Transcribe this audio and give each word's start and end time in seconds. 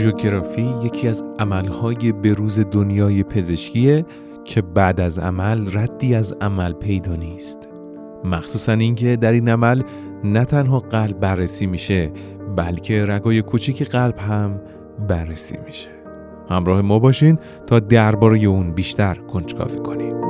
آنژیوگرافی 0.00 0.74
یکی 0.82 1.08
از 1.08 1.24
عملهای 1.38 2.12
بروز 2.12 2.60
دنیای 2.60 3.22
پزشکیه 3.22 4.04
که 4.44 4.62
بعد 4.62 5.00
از 5.00 5.18
عمل 5.18 5.78
ردی 5.78 6.14
از 6.14 6.34
عمل 6.40 6.72
پیدا 6.72 7.16
نیست. 7.16 7.68
مخصوصا 8.24 8.72
اینکه 8.72 9.16
در 9.16 9.32
این 9.32 9.48
عمل 9.48 9.82
نه 10.24 10.44
تنها 10.44 10.78
قلب 10.78 11.20
بررسی 11.20 11.66
میشه 11.66 12.12
بلکه 12.56 13.04
رگای 13.08 13.42
کوچیک 13.42 13.82
قلب 13.82 14.18
هم 14.18 14.60
بررسی 15.08 15.58
میشه. 15.66 15.90
همراه 16.50 16.82
ما 16.82 16.98
باشین 16.98 17.38
تا 17.66 17.80
درباره 17.80 18.38
اون 18.38 18.72
بیشتر 18.72 19.14
کنجکاوی 19.14 19.78
کنیم. 19.78 20.29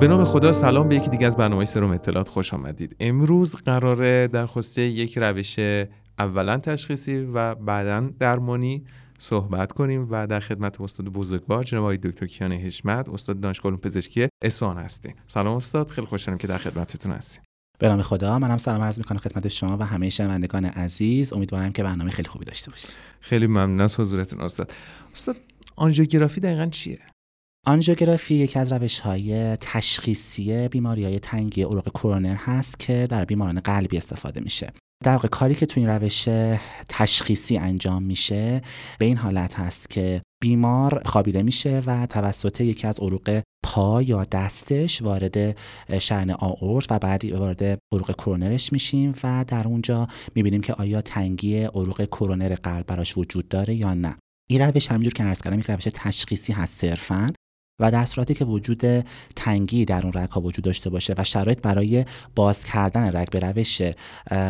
به 0.00 0.08
نام 0.08 0.24
خدا 0.24 0.52
سلام 0.52 0.88
به 0.88 0.96
یکی 0.96 1.10
دیگه 1.10 1.26
از 1.26 1.36
برنامه 1.36 1.64
سروم 1.64 1.90
اطلاعات 1.90 2.28
خوش 2.28 2.54
آمدید. 2.54 2.96
امروز 3.00 3.56
قراره 3.56 4.28
در 4.28 4.46
خصوص 4.46 4.78
یک 4.78 5.18
روش 5.18 5.58
اولا 6.18 6.56
تشخیصی 6.56 7.18
و 7.18 7.54
بعدا 7.54 8.10
درمانی 8.18 8.84
صحبت 9.18 9.72
کنیم 9.72 10.08
و 10.10 10.26
در 10.26 10.40
خدمت 10.40 10.80
استاد 10.80 11.06
بزرگوار 11.06 11.64
جناب 11.64 11.82
آقای 11.82 11.96
دکتر 11.96 12.26
کیان 12.26 12.52
حشمت 12.52 13.08
استاد 13.08 13.40
دانشگاه 13.40 13.76
پزشکی 13.76 14.28
اصفهان 14.44 14.78
هستیم. 14.78 15.14
سلام 15.26 15.56
استاد 15.56 15.90
خیلی 15.90 16.06
خوشحالم 16.06 16.38
که 16.38 16.46
در 16.46 16.58
خدمتتون 16.58 17.12
هستیم. 17.12 17.42
به 17.78 17.88
نام 17.88 18.02
خدا 18.02 18.38
منم 18.38 18.58
سلام 18.58 18.82
عرض 18.82 18.98
می‌کنم 18.98 19.18
خدمت 19.18 19.48
شما 19.48 19.76
و 19.76 19.82
همه 19.82 20.10
شنوندگان 20.10 20.64
عزیز. 20.64 21.32
امیدوارم 21.32 21.72
که 21.72 21.82
برنامه 21.82 22.10
خیلی 22.10 22.28
خوبی 22.28 22.44
داشته 22.44 22.70
باشید. 22.70 22.90
خیلی 23.20 23.46
ممنون 23.46 23.80
از 23.80 24.00
حضورتون 24.00 24.40
استاد. 24.40 24.72
استاد 25.12 25.36
آنژیوگرافی 25.76 26.40
دقیقا 26.40 26.66
چیه؟ 26.66 26.98
آنژیوگرافی 27.66 28.34
یکی 28.34 28.58
از 28.58 28.72
روش 28.72 28.98
های 28.98 29.56
تشخیصی 29.56 30.68
بیماری 30.68 31.04
های 31.04 31.18
تنگی 31.18 31.62
عروق 31.62 31.88
کرونر 31.88 32.34
هست 32.34 32.78
که 32.78 33.06
در 33.10 33.24
بیماران 33.24 33.60
قلبی 33.60 33.96
استفاده 33.96 34.40
میشه. 34.40 34.72
در 35.04 35.12
واقع 35.12 35.28
کاری 35.28 35.54
که 35.54 35.66
تو 35.66 35.80
این 35.80 35.88
روش 35.88 36.28
تشخیصی 36.88 37.58
انجام 37.58 38.02
میشه 38.02 38.62
به 38.98 39.06
این 39.06 39.16
حالت 39.16 39.54
هست 39.54 39.90
که 39.90 40.22
بیمار 40.42 41.02
خوابیده 41.04 41.42
میشه 41.42 41.82
و 41.86 42.06
توسط 42.06 42.60
یکی 42.60 42.86
از 42.86 43.00
عروق 43.00 43.42
پا 43.64 44.02
یا 44.02 44.24
دستش 44.24 45.02
وارد 45.02 45.58
شعن 45.98 46.30
آورد 46.30 46.86
و 46.90 46.98
بعد 46.98 47.24
وارد 47.24 47.62
عروق 47.92 48.12
کرونرش 48.12 48.72
میشیم 48.72 49.14
و 49.24 49.44
در 49.48 49.68
اونجا 49.68 50.08
می‌بینیم 50.34 50.60
که 50.60 50.74
آیا 50.74 51.00
تنگی 51.00 51.62
عروق 51.62 52.04
کرونر 52.04 52.54
قلب 52.54 52.86
براش 52.86 53.18
وجود 53.18 53.48
داره 53.48 53.74
یا 53.74 53.94
نه. 53.94 54.16
این 54.50 54.60
روش 54.60 54.90
همینجور 54.90 55.12
که 55.12 55.24
عرض 55.24 55.42
کردم 55.42 55.58
یک 55.58 55.70
روش 55.70 55.84
تشخیصی 55.94 56.52
هست 56.52 56.80
صرفا. 56.80 57.32
و 57.80 57.90
در 57.90 58.04
صورتی 58.04 58.34
که 58.34 58.44
وجود 58.44 58.82
تنگی 59.36 59.84
در 59.84 60.02
اون 60.02 60.12
رگ 60.14 60.30
ها 60.30 60.40
وجود 60.40 60.64
داشته 60.64 60.90
باشه 60.90 61.14
و 61.18 61.24
شرایط 61.24 61.60
برای 61.60 62.04
باز 62.34 62.64
کردن 62.64 63.16
رگ 63.16 63.30
به 63.30 63.38
روش 63.38 63.82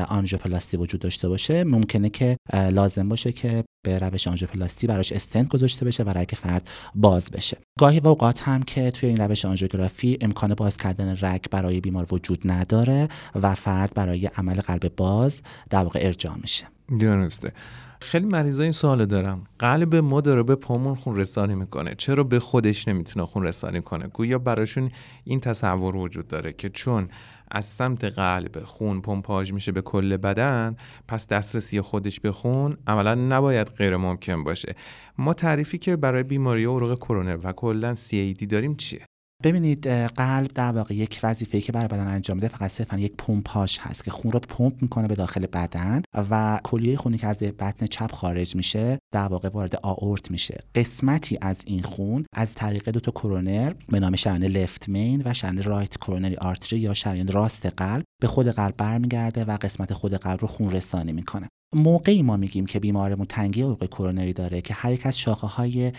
آنژیوپلاستی 0.08 0.76
وجود 0.76 1.00
داشته 1.00 1.28
باشه 1.28 1.64
ممکنه 1.64 2.08
که 2.08 2.36
لازم 2.52 3.08
باشه 3.08 3.32
که 3.32 3.64
به 3.82 3.98
روش 3.98 4.28
آنژیوپلاستی 4.28 4.86
براش 4.86 5.12
استنت 5.12 5.48
گذاشته 5.48 5.86
بشه 5.86 6.02
و 6.02 6.10
رگ 6.10 6.30
فرد 6.34 6.70
باز 6.94 7.30
بشه. 7.30 7.56
گاهی 7.78 8.00
و 8.00 8.08
اوقات 8.08 8.42
هم 8.42 8.62
که 8.62 8.90
توی 8.90 9.08
این 9.08 9.18
روش 9.18 9.44
آنژیوگرافی 9.44 10.18
امکان 10.20 10.54
باز 10.54 10.76
کردن 10.76 11.16
رگ 11.20 11.44
برای 11.50 11.80
بیمار 11.80 12.06
وجود 12.14 12.40
نداره 12.44 13.08
و 13.34 13.54
فرد 13.54 13.94
برای 13.94 14.26
عمل 14.26 14.60
قلب 14.60 14.92
باز 14.96 15.42
در 15.70 15.82
واقع 15.82 16.00
ارجاع 16.02 16.34
میشه. 16.42 16.66
درسته. 17.00 17.52
خیلی 18.02 18.26
مریضا 18.26 18.62
این 18.62 18.72
سوال 18.72 19.06
دارم. 19.06 19.44
قلب 19.58 19.94
ما 19.94 20.20
داره 20.20 20.42
به 20.42 20.54
پامون 20.54 20.94
خون 20.94 21.16
رسانی 21.16 21.54
می‌کنه. 21.54 21.94
چرا 21.94 22.24
به 22.24 22.40
خودش 22.40 22.88
نمی‌تونه 22.88 23.26
خون 23.26 23.42
رسانی 23.42 23.80
کنه؟ 23.80 24.06
گویا 24.06 24.38
براشون 24.38 24.90
این 25.24 25.40
تصور 25.40 25.96
وجود 25.96 26.28
داره 26.28 26.52
که 26.52 26.68
چون 26.68 27.08
از 27.50 27.64
سمت 27.64 28.04
قلب 28.04 28.64
خون 28.64 29.00
پمپاژ 29.00 29.52
میشه 29.52 29.72
به 29.72 29.82
کل 29.82 30.16
بدن 30.16 30.76
پس 31.08 31.26
دسترسی 31.26 31.80
خودش 31.80 32.20
به 32.20 32.32
خون 32.32 32.76
عملا 32.86 33.14
نباید 33.14 33.68
غیر 33.68 33.96
ممکن 33.96 34.44
باشه. 34.44 34.74
ما 35.18 35.34
تعریفی 35.34 35.78
که 35.78 35.96
برای 35.96 36.22
بیماری 36.22 36.64
عروق 36.64 36.98
کرونر 36.98 37.38
و 37.42 37.52
کلا 37.52 37.94
CAD 37.94 38.46
داریم 38.46 38.76
چیه؟ 38.76 39.09
ببینید 39.42 39.86
قلب 39.88 40.50
در 40.54 40.72
واقع 40.72 40.94
یک 40.94 41.20
وظیفه 41.22 41.60
که 41.60 41.72
برای 41.72 41.88
بدن 41.88 42.06
انجام 42.06 42.36
میده 42.36 42.48
فقط 42.48 42.70
صرفا 42.70 42.98
یک 42.98 43.12
پمپاژ 43.18 43.78
هست 43.78 44.04
که 44.04 44.10
خون 44.10 44.32
رو 44.32 44.40
پمپ 44.40 44.82
می‌کنه 44.82 45.08
به 45.08 45.14
داخل 45.14 45.46
بدن 45.46 46.02
و 46.30 46.60
کلیه 46.64 46.96
خونی 46.96 47.18
که 47.18 47.26
از 47.26 47.38
بطن 47.38 47.86
چپ 47.86 48.12
خارج 48.12 48.56
میشه 48.56 48.98
در 49.12 49.26
واقع 49.26 49.48
وارد 49.48 49.76
آورت 49.82 50.30
میشه. 50.30 50.60
قسمتی 50.74 51.38
از 51.40 51.62
این 51.66 51.82
خون 51.82 52.24
از 52.34 52.54
طریق 52.54 52.90
دو 52.90 53.00
تا 53.00 53.12
کرونر 53.12 53.72
به 53.88 54.00
نام 54.00 54.16
شریان 54.16 54.44
لفت 54.44 54.88
مین 54.88 55.22
و 55.24 55.34
شریان 55.34 55.62
رایت 55.62 55.96
کرونری 55.96 56.36
آرتری 56.36 56.78
یا 56.78 56.94
شریان 56.94 57.28
راست 57.28 57.66
قلب 57.66 58.04
به 58.20 58.26
خود 58.26 58.48
قلب 58.48 58.74
برمیگرده 58.76 59.44
و 59.44 59.56
قسمت 59.56 59.92
خود 59.92 60.14
قلب 60.14 60.40
رو 60.40 60.48
خون 60.48 60.70
رسانی 60.70 61.12
می‌کنه. 61.12 61.48
موقعی 61.74 62.22
ما 62.22 62.36
میگیم 62.36 62.66
که 62.66 62.80
بیمارمون 62.80 63.26
تنگی 63.26 63.62
عروق 63.62 63.86
کرونری 63.86 64.32
داره 64.32 64.60
که 64.60 64.74
هر 64.74 64.92
یک 64.92 65.06
از 65.06 65.18
شاخه 65.18 65.46
های 65.46 65.92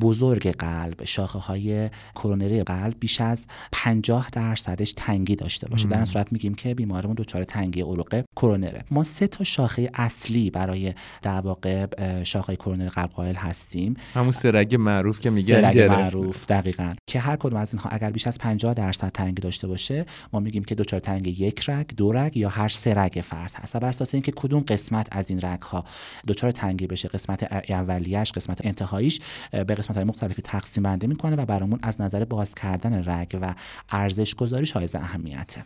بزرگ 0.00 0.50
قلب 0.50 1.04
شاخه 1.04 1.38
های 1.38 1.90
کرونری 2.14 2.62
قلب 2.62 2.96
بیش 3.00 3.20
از 3.20 3.46
50 3.72 4.28
درصدش 4.32 4.92
تنگی 4.96 5.36
داشته 5.36 5.68
باشه. 5.68 5.88
در 5.88 5.96
این 5.96 6.04
صورت 6.04 6.32
میگیم 6.32 6.54
که 6.54 6.74
بیمارمون 6.74 7.14
دچار 7.18 7.44
تنگی 7.44 7.80
عروق 7.80 8.22
کرونره 8.36 8.84
ما 8.90 9.04
سه 9.04 9.26
تا 9.26 9.44
شاخه 9.44 9.90
اصلی 9.94 10.50
برای 10.50 10.94
در 11.22 11.40
واقع 11.40 11.86
شاخه 12.24 12.56
کرونری 12.56 12.88
قلب 12.88 13.10
قائل 13.10 13.34
هستیم. 13.34 13.94
همون 14.14 14.30
سرگ 14.30 14.74
معروف 14.74 15.20
که 15.20 15.30
میگن 15.30 15.62
سرگ 15.62 15.78
معروف 15.78 16.46
دقیقا. 16.46 16.94
که 17.10 17.20
هر 17.20 17.36
کدوم 17.36 17.58
از 17.58 17.74
اینها 17.74 17.90
اگر 17.90 18.10
بیش 18.10 18.26
از 18.26 18.38
50 18.38 18.74
درصد 18.74 19.08
تنگی 19.08 19.42
داشته 19.42 19.66
باشه 19.66 20.06
ما 20.32 20.40
میگیم 20.40 20.64
که 20.64 20.74
دچار 20.74 21.00
تنگی 21.00 21.30
یک 21.30 21.62
رگ 21.68 21.86
دو 21.96 22.12
رگ 22.12 22.36
یا 22.36 22.48
هر 22.48 22.68
سه 22.68 22.94
رگ 22.94 23.20
فرد 23.24 23.52
هست. 23.54 23.76
بر 23.76 23.88
اساس 23.88 24.14
اینکه 24.14 24.32
کدوم 24.32 24.60
قسمت 24.60 25.08
از 25.10 25.30
این 25.30 25.40
رگ 25.42 25.62
ها 25.62 25.84
دچار 26.28 26.50
تنگی 26.50 26.86
بشه 26.86 27.08
قسمت 27.08 27.70
اولیش 27.70 28.32
قسمت 28.32 28.66
انتهاییش 28.66 29.20
به 29.50 29.74
قسمت 29.74 29.96
های 29.96 30.04
مختلفی 30.04 30.42
تقسیم 30.42 30.82
بندی 30.82 31.06
می‌کنه 31.06 31.36
و 31.36 31.46
برامون 31.46 31.78
از 31.82 32.00
نظر 32.00 32.24
باز 32.24 32.54
کردن 32.54 33.02
رگ 33.06 33.38
و 33.42 33.54
ارزش 33.90 34.34
گذاریش 34.34 34.72
حائز 34.72 34.94
اهمیته. 34.94 35.64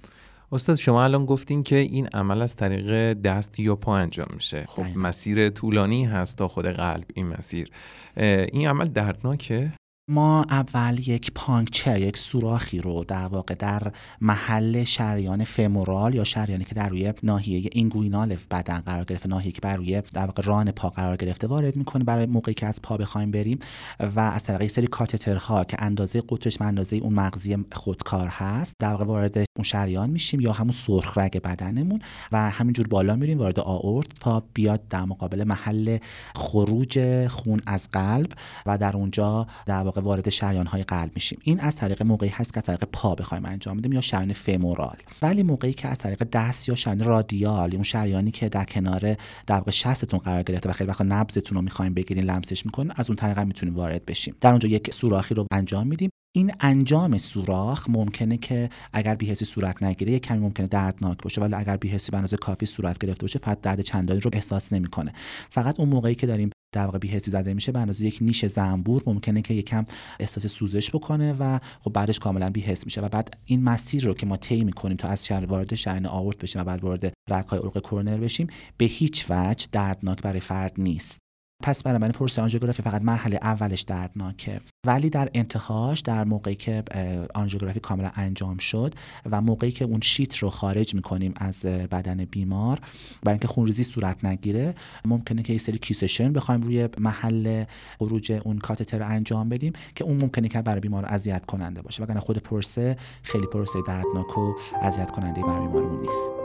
استاد 0.52 0.76
شما 0.76 1.04
الان 1.04 1.26
گفتین 1.26 1.62
که 1.62 1.76
این 1.76 2.06
عمل 2.06 2.42
از 2.42 2.56
طریق 2.56 3.12
دست 3.12 3.60
یا 3.60 3.76
پا 3.76 3.96
انجام 3.96 4.28
میشه. 4.34 4.64
خب 4.68 4.86
مسیر 4.96 5.48
طولانی 5.48 6.04
هست 6.04 6.36
تا 6.36 6.48
خود 6.48 6.66
قلب 6.66 7.04
این 7.14 7.26
مسیر. 7.26 7.70
این 8.16 8.68
عمل 8.68 8.88
دردناکه؟ 8.88 9.72
ما 10.10 10.46
اول 10.50 11.08
یک 11.08 11.32
پانکچر 11.34 11.98
یک 11.98 12.16
سوراخی 12.16 12.80
رو 12.80 13.04
در 13.04 13.26
واقع 13.26 13.54
در 13.54 13.92
محل 14.20 14.84
شریان 14.84 15.44
فمورال 15.44 16.14
یا 16.14 16.24
شریانی 16.24 16.64
که 16.64 16.74
در 16.74 16.88
روی 16.88 17.12
ناحیه 17.22 17.70
اینگوینال 17.72 18.36
بدن 18.50 18.78
قرار 18.78 19.04
گرفته 19.04 19.28
ناحیه 19.28 19.52
که 19.52 19.60
بر 19.60 19.76
روی 19.76 20.02
در 20.14 20.26
واقع 20.26 20.42
ران 20.42 20.70
پا 20.70 20.90
قرار 20.90 21.16
گرفته 21.16 21.46
وارد 21.46 21.76
می‌کنه 21.76 22.04
برای 22.04 22.26
موقعی 22.26 22.54
که 22.54 22.66
از 22.66 22.82
پا 22.82 22.96
بخوایم 22.96 23.30
بریم 23.30 23.58
و 24.16 24.20
از 24.20 24.44
طریق 24.44 24.70
سری 24.70 24.86
کاتترها 24.86 25.64
که 25.64 25.76
اندازه 25.80 26.22
قطرش 26.28 26.58
به 26.58 26.64
اندازه 26.64 26.96
اون 26.96 27.12
مغزی 27.12 27.56
خودکار 27.72 28.28
هست 28.28 28.76
در 28.78 28.88
واقع 28.88 29.04
وارد 29.04 29.36
اون 29.36 29.64
شریان 29.64 30.10
میشیم 30.10 30.40
یا 30.40 30.52
همون 30.52 30.72
سرخ 30.72 31.18
رگ 31.18 31.42
بدنمون 31.42 32.00
و 32.32 32.50
همینجور 32.50 32.86
بالا 32.86 33.16
میریم 33.16 33.38
وارد 33.38 33.60
آورت 33.60 34.08
تا 34.20 34.42
بیاد 34.54 34.88
در 34.88 35.04
مقابل 35.04 35.44
محل 35.44 35.98
خروج 36.34 37.26
خون 37.28 37.62
از 37.66 37.88
قلب 37.92 38.32
و 38.66 38.78
در 38.78 38.96
اونجا 38.96 39.46
در 39.66 39.82
واقع 39.82 39.99
وارد 40.00 40.28
شریان 40.28 40.66
های 40.66 40.82
قلب 40.82 41.10
میشیم. 41.14 41.38
این 41.42 41.60
از 41.60 41.76
طریق 41.76 42.02
موقعی 42.02 42.28
هست 42.28 42.54
که 42.54 42.58
از 42.58 42.64
طریق 42.64 42.84
پا 42.84 43.14
بخوایم 43.14 43.44
انجام 43.44 43.76
بدیم 43.76 43.92
یا 43.92 44.00
شریان 44.00 44.32
فمورال 44.32 44.96
ولی 45.22 45.42
موقعی 45.42 45.72
که 45.72 45.88
از 45.88 45.98
طریق 45.98 46.22
دست 46.32 46.68
یا 46.68 46.74
شریان 46.74 47.04
رادیال 47.04 47.74
اون 47.74 47.82
شریانی 47.82 48.30
که 48.30 48.48
در 48.48 48.64
کنار 48.64 49.16
در 49.46 49.62
شستتون 49.70 50.20
قرار 50.20 50.42
گرفته 50.42 50.70
و 50.70 50.72
خیلی 50.72 50.90
وقتا 50.90 51.04
نبضتون 51.04 51.56
رو 51.56 51.62
می‌خوایم 51.62 51.94
بگیرین 51.94 52.24
لمسش 52.24 52.66
می‌کنه 52.66 52.94
از 52.96 53.10
اون 53.10 53.16
طریق 53.16 53.38
می‌تونیم 53.38 53.74
وارد 53.74 54.06
بشیم. 54.06 54.34
در 54.40 54.50
اونجا 54.50 54.68
یک 54.68 54.94
سوراخی 54.94 55.34
رو 55.34 55.46
انجام 55.52 55.86
میدیم. 55.86 56.10
این 56.36 56.52
انجام 56.60 57.18
سوراخ 57.18 57.88
ممکنه 57.88 58.36
که 58.36 58.70
اگر 58.92 59.14
بیهسی 59.14 59.44
صورت 59.44 59.82
نگیره 59.82 60.12
یک 60.12 60.22
کمی 60.22 60.38
ممکنه 60.38 60.66
دردناک 60.66 61.22
باشه 61.22 61.40
ولی 61.40 61.54
اگر 61.54 61.76
بیهسی 61.76 62.12
به 62.12 62.36
کافی 62.40 62.66
صورت 62.66 62.98
گرفته 62.98 63.22
باشه 63.22 63.38
فقط 63.38 63.60
درد 63.60 63.80
چندانی 63.80 64.20
رو 64.20 64.30
احساس 64.32 64.72
نمی‌کنه. 64.72 65.12
فقط 65.48 65.80
اون 65.80 65.88
موقعی 65.88 66.14
که 66.14 66.26
داریم 66.26 66.50
در 66.72 66.84
واقع 66.84 66.98
بیهسی 66.98 67.30
زده 67.30 67.54
میشه 67.54 67.72
به 67.72 67.78
اندازه 67.78 68.06
یک 68.06 68.18
نیش 68.20 68.44
زنبور. 68.44 69.02
ممکنه 69.06 69.42
که 69.42 69.54
یکم 69.54 69.84
احساس 70.20 70.46
سوزش 70.46 70.90
بکنه 70.90 71.32
و 71.32 71.58
خب 71.80 71.92
بعدش 71.92 72.18
کاملا 72.18 72.50
بیهس 72.50 72.84
میشه. 72.84 73.00
و 73.00 73.08
بعد 73.08 73.36
این 73.46 73.62
مسیر 73.62 74.04
رو 74.04 74.14
که 74.14 74.26
ما 74.26 74.36
طی 74.36 74.64
می‌کنیم 74.64 74.96
تا 74.96 75.08
از 75.08 75.26
شهر 75.26 75.44
وارد 75.44 75.74
شرن 75.74 76.06
آورت 76.06 76.38
بشیم 76.38 76.62
و 76.62 76.64
بعد 76.64 76.84
وارد 76.84 77.12
رگ‌های 77.30 77.58
عروق 77.58 77.80
کرونر 77.80 78.16
بشیم 78.16 78.46
به 78.76 78.84
هیچ 78.84 79.26
وجه 79.30 79.66
دردناک 79.72 80.22
برای 80.22 80.40
فرد 80.40 80.72
نیست. 80.78 81.18
پس 81.62 81.82
برای 81.82 81.98
من 81.98 82.10
پروسه 82.10 82.42
آنژیوگرافی 82.42 82.82
فقط 82.82 83.02
مرحله 83.02 83.38
اولش 83.42 83.80
دردناکه. 83.80 84.60
ولی 84.86 85.10
در 85.10 85.30
انتهاش 85.34 86.00
در 86.00 86.24
موقعی 86.24 86.54
که 86.54 86.82
آنژیوگرافی 87.34 87.80
کاملا 87.80 88.10
انجام 88.14 88.58
شد 88.58 88.94
و 89.30 89.40
موقعی 89.40 89.70
که 89.70 89.84
اون 89.84 90.00
شیت 90.00 90.36
رو 90.36 90.50
خارج 90.50 90.94
می‌کنیم 90.94 91.32
از 91.36 91.60
بدن 91.66 92.24
بیمار 92.24 92.80
برای 93.22 93.34
اینکه 93.34 93.48
خونریزی 93.48 93.84
صورت 93.84 94.24
نگیره 94.24 94.74
ممکنه 95.04 95.42
که 95.42 95.52
یه 95.52 95.58
سری 95.58 95.78
کیسشن 95.78 96.32
بخوایم 96.32 96.60
روی 96.60 96.88
محل 96.98 97.64
خروج 97.98 98.32
اون 98.44 98.58
کاتتر 98.58 99.02
انجام 99.02 99.48
بدیم 99.48 99.72
که 99.94 100.04
اون 100.04 100.16
ممکنه 100.16 100.48
که 100.48 100.62
برای 100.62 100.80
بیمار 100.80 101.06
اذیت 101.06 101.46
کننده 101.46 101.82
باشه. 101.82 102.02
وگرنه 102.02 102.20
خود 102.20 102.38
پروسه 102.38 102.96
خیلی 103.22 103.46
پروسه 103.46 103.78
دردناک 103.86 104.38
و 104.38 104.54
اذیت 104.82 105.10
کننده 105.10 105.42
برای 105.42 105.66
بیمارمون 105.66 106.00
نیست. 106.00 106.39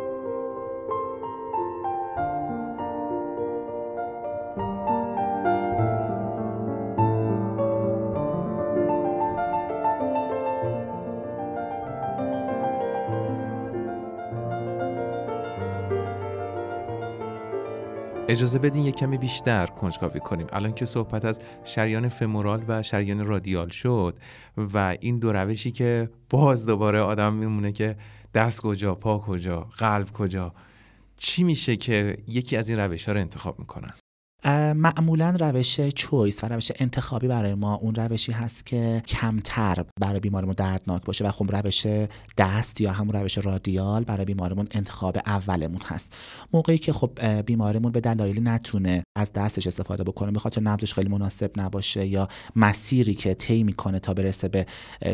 اجازه 18.36 18.60
بدین 18.60 18.86
یک 18.86 18.96
کمی 18.96 19.18
بیشتر 19.18 19.66
کنجکاوی 19.66 20.20
کنیم. 20.20 20.48
الان 20.54 20.74
که 20.74 20.86
صحبت 20.86 21.26
از 21.26 21.40
شریان 21.64 22.10
فمورال 22.10 22.64
و 22.68 22.84
شریان 22.84 23.26
رادیال 23.26 23.70
شد 23.70 24.20
و 24.58 24.98
این 25.00 25.20
دو 25.20 25.32
روشی 25.32 25.72
که 25.72 26.10
باز 26.30 26.66
دوباره 26.66 27.02
آدم 27.02 27.34
میمونه 27.34 27.72
که 27.72 27.96
دست 28.34 28.62
کجا 28.62 28.96
پا 28.96 29.20
کجا 29.20 29.60
قلب 29.78 30.12
کجا 30.12 30.54
چی 31.18 31.44
میشه 31.44 31.76
که 31.76 32.18
یکی 32.28 32.58
از 32.58 32.70
این 32.70 32.80
روش 32.80 33.06
ها 33.06 33.12
رو 33.14 33.20
انتخاب 33.20 33.60
می‌کنن؟ 33.60 33.94
معمولا 34.76 35.38
روش 35.40 35.82
چویس 35.82 36.44
و 36.44 36.48
روش 36.48 36.72
انتخابی 36.80 37.28
برای 37.28 37.54
ما 37.54 37.76
اون 37.76 37.96
روشی 37.96 38.32
هست 38.32 38.66
که 38.66 39.04
کمتر 39.08 39.86
برای 40.02 40.20
بیمارمون 40.20 40.54
دردناک 40.58 41.06
باشه 41.06 41.26
و 41.26 41.32
خب 41.32 41.56
روش 41.56 41.88
دست 42.38 42.82
یا 42.82 42.92
همون 42.92 43.16
روش 43.16 43.38
رادیال 43.38 44.04
برای 44.04 44.26
بیمارمون 44.26 44.68
انتخاب 44.72 45.18
اولمون 45.26 45.82
هست. 45.86 46.16
موقعی 46.54 46.78
که 46.78 46.94
خب 46.94 47.42
بیمارمون 47.42 47.92
به 47.92 48.02
دلایلی 48.02 48.42
نتونه 48.42 49.04
از 49.18 49.34
دستش 49.34 49.68
استفاده 49.68 50.04
بکنه 50.04 50.32
به 50.32 50.40
خاطر 50.40 50.62
نبضش 50.62 50.94
خیلی 50.94 51.10
مناسب 51.10 51.52
نباشه 51.58 52.06
یا 52.06 52.28
مسیری 52.56 53.16
که 53.16 53.34
طی 53.34 53.64
می‌کنه 53.64 54.00
تا 54.00 54.14
برسه 54.14 54.48
به 54.48 54.66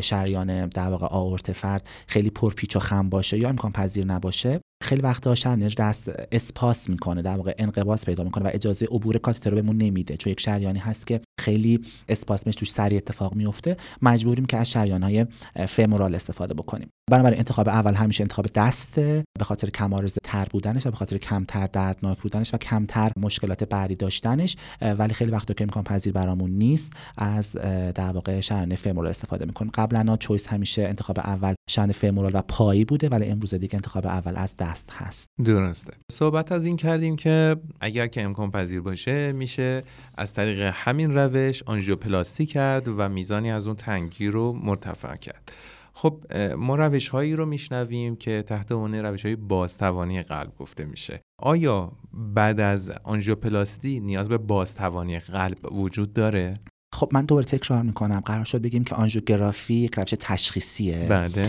شریان 0.01 0.67
در 0.67 0.89
واقع 0.89 1.07
آورت 1.07 1.51
فرد 1.51 1.89
خیلی 2.07 2.29
پرپیچ 2.29 2.75
و 2.75 2.79
خم 2.79 3.09
باشه 3.09 3.37
یا 3.37 3.49
امکان 3.49 3.71
پذیر 3.71 4.05
نباشه 4.05 4.61
خیلی 4.81 5.01
وقتا 5.01 5.35
شرنج 5.35 5.75
دست 5.75 6.11
اسپاس 6.31 6.89
می‌کنه 6.89 7.21
در 7.21 7.37
واقع 7.37 7.53
انقباض 7.57 8.05
پیدا 8.05 8.23
می‌کنه 8.23 8.45
و 8.45 8.49
اجازه 8.53 8.85
عبور 8.85 9.17
کاتتر 9.17 9.55
بهمون 9.55 9.77
نمیده. 9.77 10.17
چون 10.17 10.31
یک 10.31 10.39
شریانی 10.39 10.79
هست 10.79 11.07
که 11.07 11.21
خیلی 11.41 11.79
اسپاسمش 12.09 12.55
توش 12.55 12.71
سریع 12.71 12.97
اتفاق 12.97 13.35
میفته 13.35 13.77
مجبوریم 14.01 14.45
که 14.45 14.57
از 14.57 14.69
شریان 14.69 15.03
های 15.03 15.25
فمورال 15.67 16.15
استفاده 16.15 16.53
بکنیم. 16.53 16.89
بنابراین 17.11 17.37
انتخاب 17.37 17.67
اول 17.69 17.93
همیشه 17.93 18.23
انتخاب 18.23 18.45
دسته 18.55 19.23
به 19.39 19.45
خاطر 19.45 19.69
کم 19.69 20.07
تر 20.23 20.47
بودنش 20.51 20.87
و 20.87 20.91
به 20.91 20.97
خاطر 20.97 21.17
کمتر 21.17 21.67
دردناک 21.67 22.21
بودنش 22.21 22.53
و 22.53 22.57
کمتر 22.57 23.11
مشکلات 23.17 23.63
بعدی 23.63 23.95
داشتنش 23.95 24.55
ولی 24.81 25.13
خیلی 25.13 25.31
وقتا 25.31 25.53
که 25.53 25.63
امکان 25.63 25.83
پذیر 25.83 26.13
برامون 26.13 26.51
نیست. 26.51 26.93
از 27.17 27.55
در 27.95 28.11
واقع 28.11 28.41
شرن 28.41 28.75
فمورال 28.75 29.09
استفاده 29.09 29.45
می‌کنیم 29.45 29.71
قبلا 29.75 30.17
چویس 30.17 30.47
همیشه 30.47 30.81
انتخاب 30.81 31.19
اول 31.19 31.53
شرن 31.69 31.91
فمورال 31.91 32.31
و 32.35 32.41
پایی 32.41 32.85
بوده 32.85 33.09
ولی 33.09 33.25
امروز 33.25 33.53
دیگه 33.55 33.75
انتخاب 33.75 34.05
اول 34.05 34.33
از 34.35 34.57
دست 34.57 34.89
هست. 34.91 35.29
درسته. 35.45 35.93
صحبت 36.11 36.51
از 36.51 36.65
این 36.65 36.75
کردیم 36.75 37.15
که 37.15 37.55
اگر 37.81 38.07
که 38.07 38.23
امکان 38.23 38.51
پذیر 38.51 38.81
باشه 38.81 39.31
میشه 39.31 39.83
از 40.17 40.33
طریق 40.33 40.71
همین 40.73 41.13
روش 41.13 41.63
آنژیوپلاستی 41.63 42.45
کرد 42.45 42.87
و 42.87 43.09
میزانی 43.09 43.51
از 43.51 43.67
اون 43.67 43.75
تنگی 43.75 44.27
رو 44.27 44.53
مرتفع 44.53 45.15
کرد. 45.15 45.51
خب 45.93 46.33
ما 46.57 46.75
روش 46.75 47.09
هایی 47.09 47.35
رو 47.35 47.45
میشنویم 47.45 48.15
که 48.15 48.43
تحت 48.43 48.71
عنوان 48.71 48.95
روش 48.95 49.25
های 49.25 49.35
بازتوانی 49.35 50.23
قلب 50.23 50.55
گفته 50.55 50.85
میشه. 50.85 51.21
آیا 51.39 51.91
بعد 52.13 52.59
از 52.59 52.91
آنژیوپلاستی 53.03 53.99
نیاز 53.99 54.29
به 54.29 54.37
بازتوانی 54.37 55.19
قلب 55.19 55.73
وجود 55.73 56.13
داره؟ 56.13 56.53
خب 57.01 57.09
من 57.13 57.25
دوباره 57.25 57.45
تکرار 57.45 57.81
می‌کنم. 57.81 58.19
قرار 58.19 58.45
شد 58.45 58.61
بگیم 58.61 58.83
که 58.83 58.95
آنژیوگرافی 58.95 59.73
یک 59.73 59.95
روش 59.95 60.13
تشخیصیه. 60.19 61.07
بله. 61.09 61.47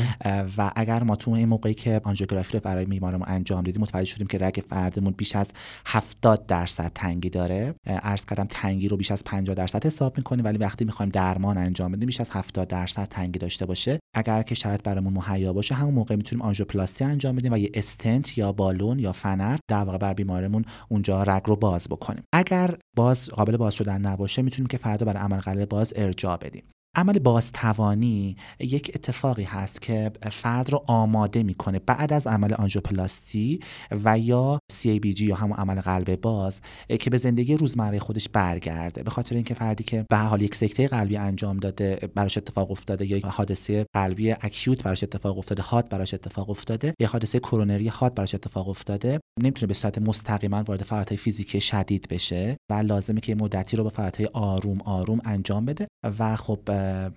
و 0.56 0.72
اگر 0.76 1.02
ما 1.02 1.16
تو 1.16 1.30
این 1.30 1.48
موقعی 1.48 1.74
که 1.74 2.00
آنژیوگرافی 2.04 2.52
رو 2.52 2.60
برای 2.60 2.84
بیمارمون 2.84 3.26
انجام 3.28 3.62
دیدیم 3.62 3.82
متوجه 3.82 4.10
شدیم 4.10 4.26
که 4.26 4.38
رگ 4.38 4.62
فردمون 4.68 5.14
بیش 5.16 5.36
از 5.36 5.52
70 5.86 6.46
درصد 6.46 6.92
تنگی 6.94 7.30
داره. 7.30 7.74
عرض 7.86 8.26
کردم 8.26 8.46
تنگی 8.50 8.88
رو 8.88 8.96
بیش 8.96 9.10
از 9.10 9.24
50 9.24 9.54
درصد 9.54 9.86
حساب 9.86 10.16
می‌کنیم 10.16 10.44
ولی 10.44 10.58
وقتی 10.58 10.84
می‌خوایم 10.84 11.10
درمان 11.10 11.58
انجام 11.58 11.92
بدیم 11.92 12.06
بیش 12.06 12.20
از 12.20 12.30
70 12.30 12.68
درصد 12.68 13.04
تنگی 13.04 13.38
داشته 13.38 13.66
باشه. 13.66 13.98
اگر 14.14 14.42
که 14.42 14.54
شرط 14.54 14.82
برامون 14.82 15.12
مهیا 15.12 15.52
باشه 15.52 15.74
همون 15.74 15.94
موقع 15.94 16.16
می‌تونیم 16.16 16.42
آنژیوپلاستی 16.42 17.04
انجام 17.04 17.36
بدیم 17.36 17.52
و 17.52 17.58
یه 17.58 17.70
استنت 17.74 18.38
یا 18.38 18.52
بالون 18.52 18.98
یا 18.98 19.12
فنر 19.12 19.56
در 19.70 19.84
واقع 19.84 19.98
بر 19.98 20.14
بیمارمون 20.14 20.64
اونجا 20.88 21.22
رگ 21.22 21.42
رو 21.46 21.56
باز 21.56 21.88
بکنیم. 21.90 22.22
اگر 22.34 22.74
باز 22.96 23.30
قابل 23.30 23.56
باز 23.56 23.74
شدن 23.74 24.00
نباشه 24.00 24.42
می‌تونیم 24.42 24.66
که 24.66 24.78
فردا 24.78 25.06
برای 25.06 25.22
عمل 25.22 25.38
قلب 25.42 25.68
باز 25.68 25.92
ارجاع 25.96 26.36
بدیم. 26.36 26.71
عمل 26.96 27.18
بازتوانی 27.18 28.36
یک 28.60 28.92
اتفاقی 28.94 29.42
هست 29.42 29.82
که 29.82 30.12
فرد 30.32 30.70
رو 30.70 30.84
آماده 30.86 31.42
می‌کنه 31.42 31.78
بعد 31.78 32.12
از 32.12 32.26
عمل 32.26 32.54
آنژیوپلاستی 32.54 33.60
و 34.04 34.18
یا 34.18 34.58
CABG 34.72 35.20
یا 35.20 35.36
همون 35.36 35.56
عمل 35.56 35.80
قلب 35.80 36.20
باز 36.20 36.60
که 37.00 37.10
به 37.10 37.18
زندگی 37.18 37.56
روزمره 37.56 37.98
خودش 37.98 38.28
برگرده. 38.28 39.02
به 39.02 39.10
خاطر 39.10 39.34
اینکه 39.34 39.54
فردی 39.54 39.84
که 39.84 40.06
به 40.10 40.16
حال 40.16 40.42
یک 40.42 40.54
سکته 40.54 40.88
قلبی 40.88 41.16
انجام 41.16 41.56
داده 41.56 42.10
براش 42.14 42.38
اتفاق 42.38 42.70
افتاده 42.70 43.06
یا 43.06 43.28
حادثه 43.28 43.86
قلبی 43.94 44.30
اکیوت 44.30 44.82
براش 44.82 45.02
اتفاق 45.02 45.38
افتاده 45.38 45.62
هات 45.62 45.88
براش 45.88 46.14
اتفاق 46.14 46.50
افتاده 46.50 46.94
یا 47.00 47.08
حادثه 47.08 47.38
کرونری 47.38 47.88
هات 47.88 48.14
براش 48.14 48.34
اتفاق 48.34 48.68
افتاده 48.68 49.20
نمی‌تونه 49.42 49.66
به 49.66 49.74
صورت 49.74 49.98
مستقیما 49.98 50.62
وارد 50.66 50.82
فعالیت 50.82 51.16
فیزیکی 51.16 51.60
شدید 51.60 52.08
بشه 52.10 52.56
و 52.70 52.74
لازمه 52.74 53.20
که 53.20 53.34
مدتی 53.34 53.76
رو 53.76 53.84
به 53.84 53.90
فعالیت 53.90 54.20
آروم 54.32 54.80
آروم 54.80 55.20
انجام 55.24 55.64
بده 55.64 55.86
و 56.18 56.36
خب 56.36 56.60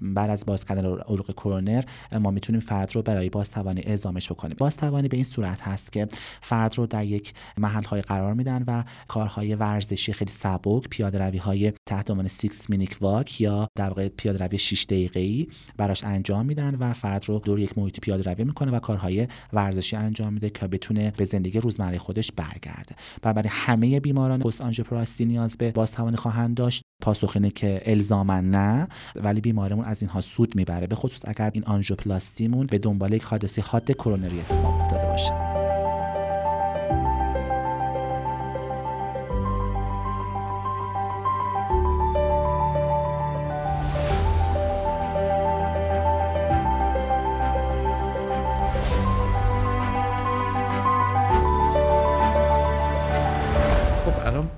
بعد 0.02 0.30
از 0.30 0.46
باز 0.46 0.66
کردن 0.66 0.86
عروق 0.86 1.32
کرونر 1.32 1.84
ما 2.20 2.32
می‌تونیم 2.32 2.62
فرد 2.62 2.96
رو 2.96 3.02
برای 3.02 3.30
بازتوانی 3.30 3.82
اعزامش 3.82 4.32
بکنیم. 4.32 4.56
بازتوانی 4.60 5.08
به 5.08 5.18
این 5.18 5.24
صورت 5.24 5.62
هست 5.62 5.92
که 5.92 6.08
فرد 6.42 6.78
رو 6.78 6.86
در 6.88 7.06
یک 7.06 7.34
محل 7.58 7.84
های 7.84 8.02
قرار 8.02 8.34
میدن 8.34 8.64
و 8.68 8.84
کارهای 9.08 9.56
ورزشی 9.56 10.14
خیلی 10.14 10.32
سبک 10.32 10.90
پیاده 10.90 11.18
روی 11.18 11.38
های 11.38 11.74
تحت 11.90 12.12
عنوان 12.12 12.28
6 12.28 12.50
مینیک 12.70 12.98
واک 13.02 13.42
یا 13.42 13.68
در 13.76 13.88
واقع 13.88 14.08
پیاده 14.08 14.46
روی 14.46 14.58
6 14.58 14.86
دقیقه 14.86 15.20
ای 15.20 15.48
براش 15.78 16.04
انجام 16.04 16.46
میدن 16.46 16.76
و 16.76 16.94
فرد 16.94 17.26
رو 17.30 17.40
دور 17.40 17.60
یک 17.60 17.78
محیط 17.78 18.00
پیاده 18.00 18.32
روی 18.32 18.44
می‌کنه 18.44 18.72
و 18.72 18.80
کارهای 18.80 19.28
ورزشی 19.54 19.96
انجام 19.96 20.34
میده 20.34 20.50
که 20.50 20.68
بتونه 20.68 21.14
به 21.18 21.26
زندگی 21.26 21.60
روزمره 21.60 21.98
خودش 21.98 22.32
برگرده. 22.32 22.96
و 23.24 23.34
برای 23.34 23.50
همه 23.52 24.00
بیماران 24.00 24.40
پست 24.40 24.62
آنژیوپلاستی 24.62 25.26
نیاز 25.26 25.58
به 25.58 25.72
بازتوانی 25.72 26.18
خواهند 26.18 26.58
داشت. 26.58 26.84
پاسخ 27.06 27.32
اینه 27.36 27.50
که 27.50 27.82
الزاما 27.86 28.42
نه 28.42 28.88
ولی 29.16 29.42
بیمارمون 29.42 29.86
از 29.86 30.02
اینها 30.02 30.22
سود 30.22 30.56
می‌بره 30.56 30.88
به 30.88 30.96
خصوص 30.96 31.22
اگر 31.28 31.50
این 31.54 31.64
آنژیوپلاستیمون 31.64 32.66
به 32.66 32.78
دنبال 32.78 33.14
یک 33.14 33.24
حادثه 33.24 33.62
حاد 33.62 33.92
کرونری 33.92 34.40
اتفاق 34.40 34.82
افتاده 34.82 35.06
باشه. 35.06 35.55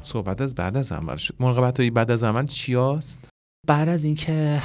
صحبت 0.08 0.42
از 0.42 0.56
بعد 0.56 0.78
از 0.78 0.92
عمل 0.92 1.18
شد. 1.18 1.36
مراقبت 1.40 1.80
های 1.80 1.90
بعد 1.90 2.12
از 2.12 2.24
عمل 2.24 2.46
چی 2.46 2.76
هست؟ 2.76 3.30
بعد 3.68 3.90
از 3.90 4.04
اینکه 4.04 4.62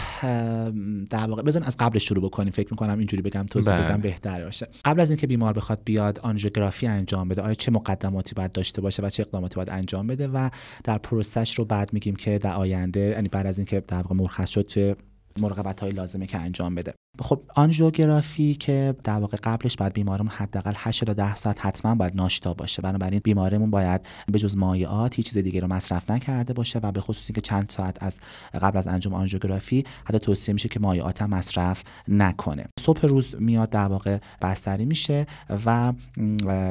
در 1.11 1.27
واقع 1.27 1.43
بزن 1.43 1.63
از 1.63 1.77
قبل 1.77 1.99
شروع 1.99 2.25
بکنیم. 2.25 2.53
فکر 2.53 2.69
می‌کنم 2.71 2.99
اینجوری 2.99 3.23
بگم 3.23 3.47
توضیح 3.51 3.73
بله. 3.73 3.85
بدم 3.85 4.01
بهتر 4.01 4.45
باشه. 4.45 4.69
قبل 4.85 5.01
از 5.01 5.11
اینکه 5.11 5.27
بیمار 5.27 5.53
بخواد 5.53 5.81
بیاد 5.85 6.19
آنژیوگرافی 6.19 6.87
انجام 6.87 7.29
بده. 7.29 7.43
آیا 7.43 7.55
چه 7.55 7.71
مقدماتی 7.71 8.35
باید 8.35 8.53
داشته 8.53 8.81
باشه 8.81 9.03
و 9.03 9.11
چه 9.11 9.23
اقداماتی 9.23 9.57
باید 9.57 9.71
انجام 9.71 10.07
بده؟ 10.07 10.29
و 10.29 10.51
در 10.85 10.99
پروسش 10.99 11.59
رو 11.59 11.65
بعد 11.65 11.93
میگیم 11.93 12.17
که 12.17 12.39
در 12.39 12.53
آینده 12.53 13.01
یعنی 13.01 13.29
بعد 13.29 13.47
از 13.47 13.59
اینکه 13.59 13.81
در 13.89 13.97
واقع 13.97 14.15
مرخص 14.15 14.51
شد 14.51 14.97
مراقبت 15.39 15.81
های 15.81 15.93
لازمه 15.93 16.27
که 16.27 16.39
انجام 16.39 16.75
بده. 16.75 16.95
خب 17.21 17.41
آنژیوگرافی 17.55 18.55
که 18.55 18.95
در 19.05 19.19
واقع 19.19 19.37
قبلش 19.43 19.77
باید 19.77 19.93
بیمارمون 19.93 20.31
حداقل 20.31 20.73
8 20.77 21.05
تا 21.05 21.13
10 21.13 21.35
ساعت 21.35 21.67
حتما 21.67 21.95
باید 21.95 22.17
ناشتا 22.17 22.55
باشه. 22.55 22.83
بنابراین 22.83 23.21
بیمارمون 23.25 23.71
باید 23.71 24.01
به 24.33 24.39
جز 24.39 24.57
مایعات 24.57 25.15
هیچ 25.15 25.27
چیز 25.27 25.39
دیگه 25.39 25.61
رو 25.61 25.69
مصرف 25.69 26.11
نکرده 26.11 26.53
باشه 26.53 26.79
و 26.83 26.93
به 26.93 27.01
خصوص 27.01 27.25
اینکه 27.29 27.41
چند 27.41 27.69
ساعت 27.69 28.03
از 28.03 28.19
قبل 28.63 28.79
از 28.79 28.87
انجام 28.87 29.15
آنژیوگرافی 29.15 29.85
حتی 30.05 30.19
توصیه 30.19 30.53
میشه 30.53 30.69
که 30.69 30.81
مایعات 30.81 31.23
هم 31.23 31.31
مصرف 31.31 31.83
نکنه. 32.09 32.65
صبح 32.81 33.07
روز 33.07 33.35
میاد 33.39 33.71
در 33.71 33.87
واقع 33.87 34.19
بستری 34.43 34.85
میشه 34.85 35.27
و 35.67 35.93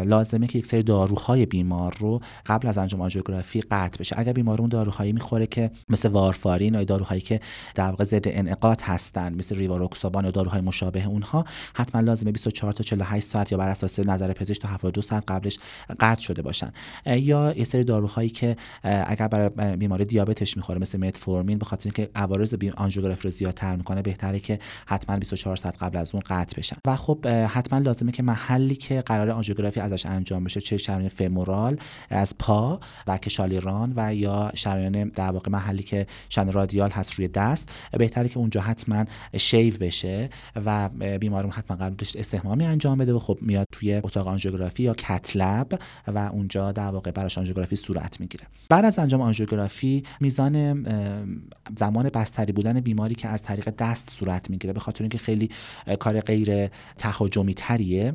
لازمه 0.05 0.47
که 0.47 0.59
یک 0.59 0.65
سری 0.65 0.83
داروهای 0.83 1.45
بیمار 1.45 1.95
رو 1.99 2.19
قبل 2.45 2.67
از 2.67 2.77
انجام 2.77 3.01
آنژیوگرافی 3.01 3.61
قطع 3.61 3.99
بشه. 3.99 4.19
اگر 4.19 4.33
بیمارمون 4.33 4.69
داروهایی 4.69 5.13
می‌خوره 5.13 5.47
که 5.47 5.71
مثل 5.89 6.09
وارفارین 6.09 6.73
یا 6.73 6.83
داروهایی 6.83 7.21
که 7.21 7.39
در 7.75 7.89
واقع 7.89 8.03
ضد 8.03 8.27
انعقاد 8.51 8.81
هستن 8.81 9.33
مثل 9.33 9.55
ریواروکسابان 9.55 10.25
یا 10.25 10.31
داروهای 10.31 10.61
مشابه 10.61 11.05
اونها. 11.05 11.45
حتما 11.73 12.01
لازمه 12.01 12.31
24 12.31 12.73
تا 12.73 12.83
48 12.83 13.25
ساعت 13.25 13.51
یا 13.51 13.57
بر 13.57 13.69
اساس 13.69 13.99
نظر 13.99 14.33
پزشک 14.33 14.61
تا 14.61 14.67
72 14.67 15.01
ساعت 15.01 15.23
قبلش 15.27 15.59
قطع 15.99 16.21
شده 16.21 16.41
باشن. 16.41 16.71
یا 17.05 17.53
یه 17.57 17.63
سری 17.63 17.83
داروهایی 17.83 18.29
که 18.29 18.55
اگر 18.83 19.27
برای 19.27 19.75
بیماری 19.77 20.05
دیابتش 20.05 20.57
می‌خوره 20.57 20.79
مثل 20.79 20.97
متفورمین 20.97 21.57
به 21.57 21.65
خاطر 21.65 21.89
اینکه 21.89 22.09
عوارض 22.15 22.55
آنژیوگرافی 22.75 23.23
رو 23.23 23.29
زیادتر 23.29 23.75
می‌کنه 23.75 24.01
بهتره 24.01 24.39
که 24.39 24.59
حتما 24.85 25.17
24 25.17 25.55
ساعت 25.55 25.83
قبل 25.83 25.97
از 25.97 26.15
اون 26.15 26.23
قطع 26.25 26.57
بشن. 26.57 26.75
و 26.85 26.95
خب 26.95 27.27
حتما 27.27 27.79
لازمه 27.79 28.11
که 28.11 28.23
محلی 28.23 28.75
که 28.75 29.01
قرار 29.01 29.29
آنژیوگرافی 29.29 29.79
ازش 29.79 30.05
انجام 30.05 30.43
بشه 30.43 30.61
چه 30.61 30.77
شریان 30.77 31.09
فمورال 31.09 31.77
از 32.09 32.37
پا 32.39 32.79
و 33.07 33.17
کشالیران 33.17 33.93
و 33.95 34.15
یا 34.15 34.51
شریان 34.53 35.09
در 35.09 35.31
واقع 35.31 35.51
محلی 35.51 35.83
که 35.83 36.07
شن 36.29 36.51
رادیال 36.51 36.89
هست 36.89 37.13
روی 37.13 37.27
دست 37.27 37.69
بهتره 37.91 38.27
اونجا 38.41 38.61
حتما 38.61 39.05
شیو 39.37 39.73
بشه 39.77 40.29
و 40.65 40.89
بیمارمون 41.19 41.53
حتما 41.53 41.77
قبلش 41.77 42.15
استحمامی 42.15 42.65
انجام 42.65 42.97
بده 42.97 43.13
و 43.13 43.19
خب 43.19 43.37
میاد 43.41 43.67
توی 43.71 43.93
اتاق 43.93 44.27
آنژیوگرافی 44.27 44.83
یا 44.83 44.93
کتلب 44.93 45.79
و 46.07 46.17
اونجا 46.17 46.71
در 46.71 46.87
واقع 46.87 47.11
براش 47.11 47.37
آنژیوگرافی 47.37 47.75
صورت 47.75 48.19
می‌گیره. 48.19 48.43
بعد 48.69 48.85
از 48.85 48.99
انجام 48.99 49.21
آنژیوگرافی 49.21 50.03
میزان 50.19 50.85
زمان 51.77 52.09
بستری 52.09 52.51
بودن 52.51 52.79
بیماری 52.79 53.15
که 53.15 53.27
از 53.27 53.43
طریق 53.43 53.69
دست 53.77 54.09
صورت 54.09 54.49
می‌گیره 54.49 54.73
به 54.73 54.79
خاطر 54.79 55.03
اینکه 55.03 55.17
خیلی 55.17 55.49
کار 55.99 56.19
غیر 56.19 56.67
تهاجمی 56.97 57.53
تریه 57.53 58.13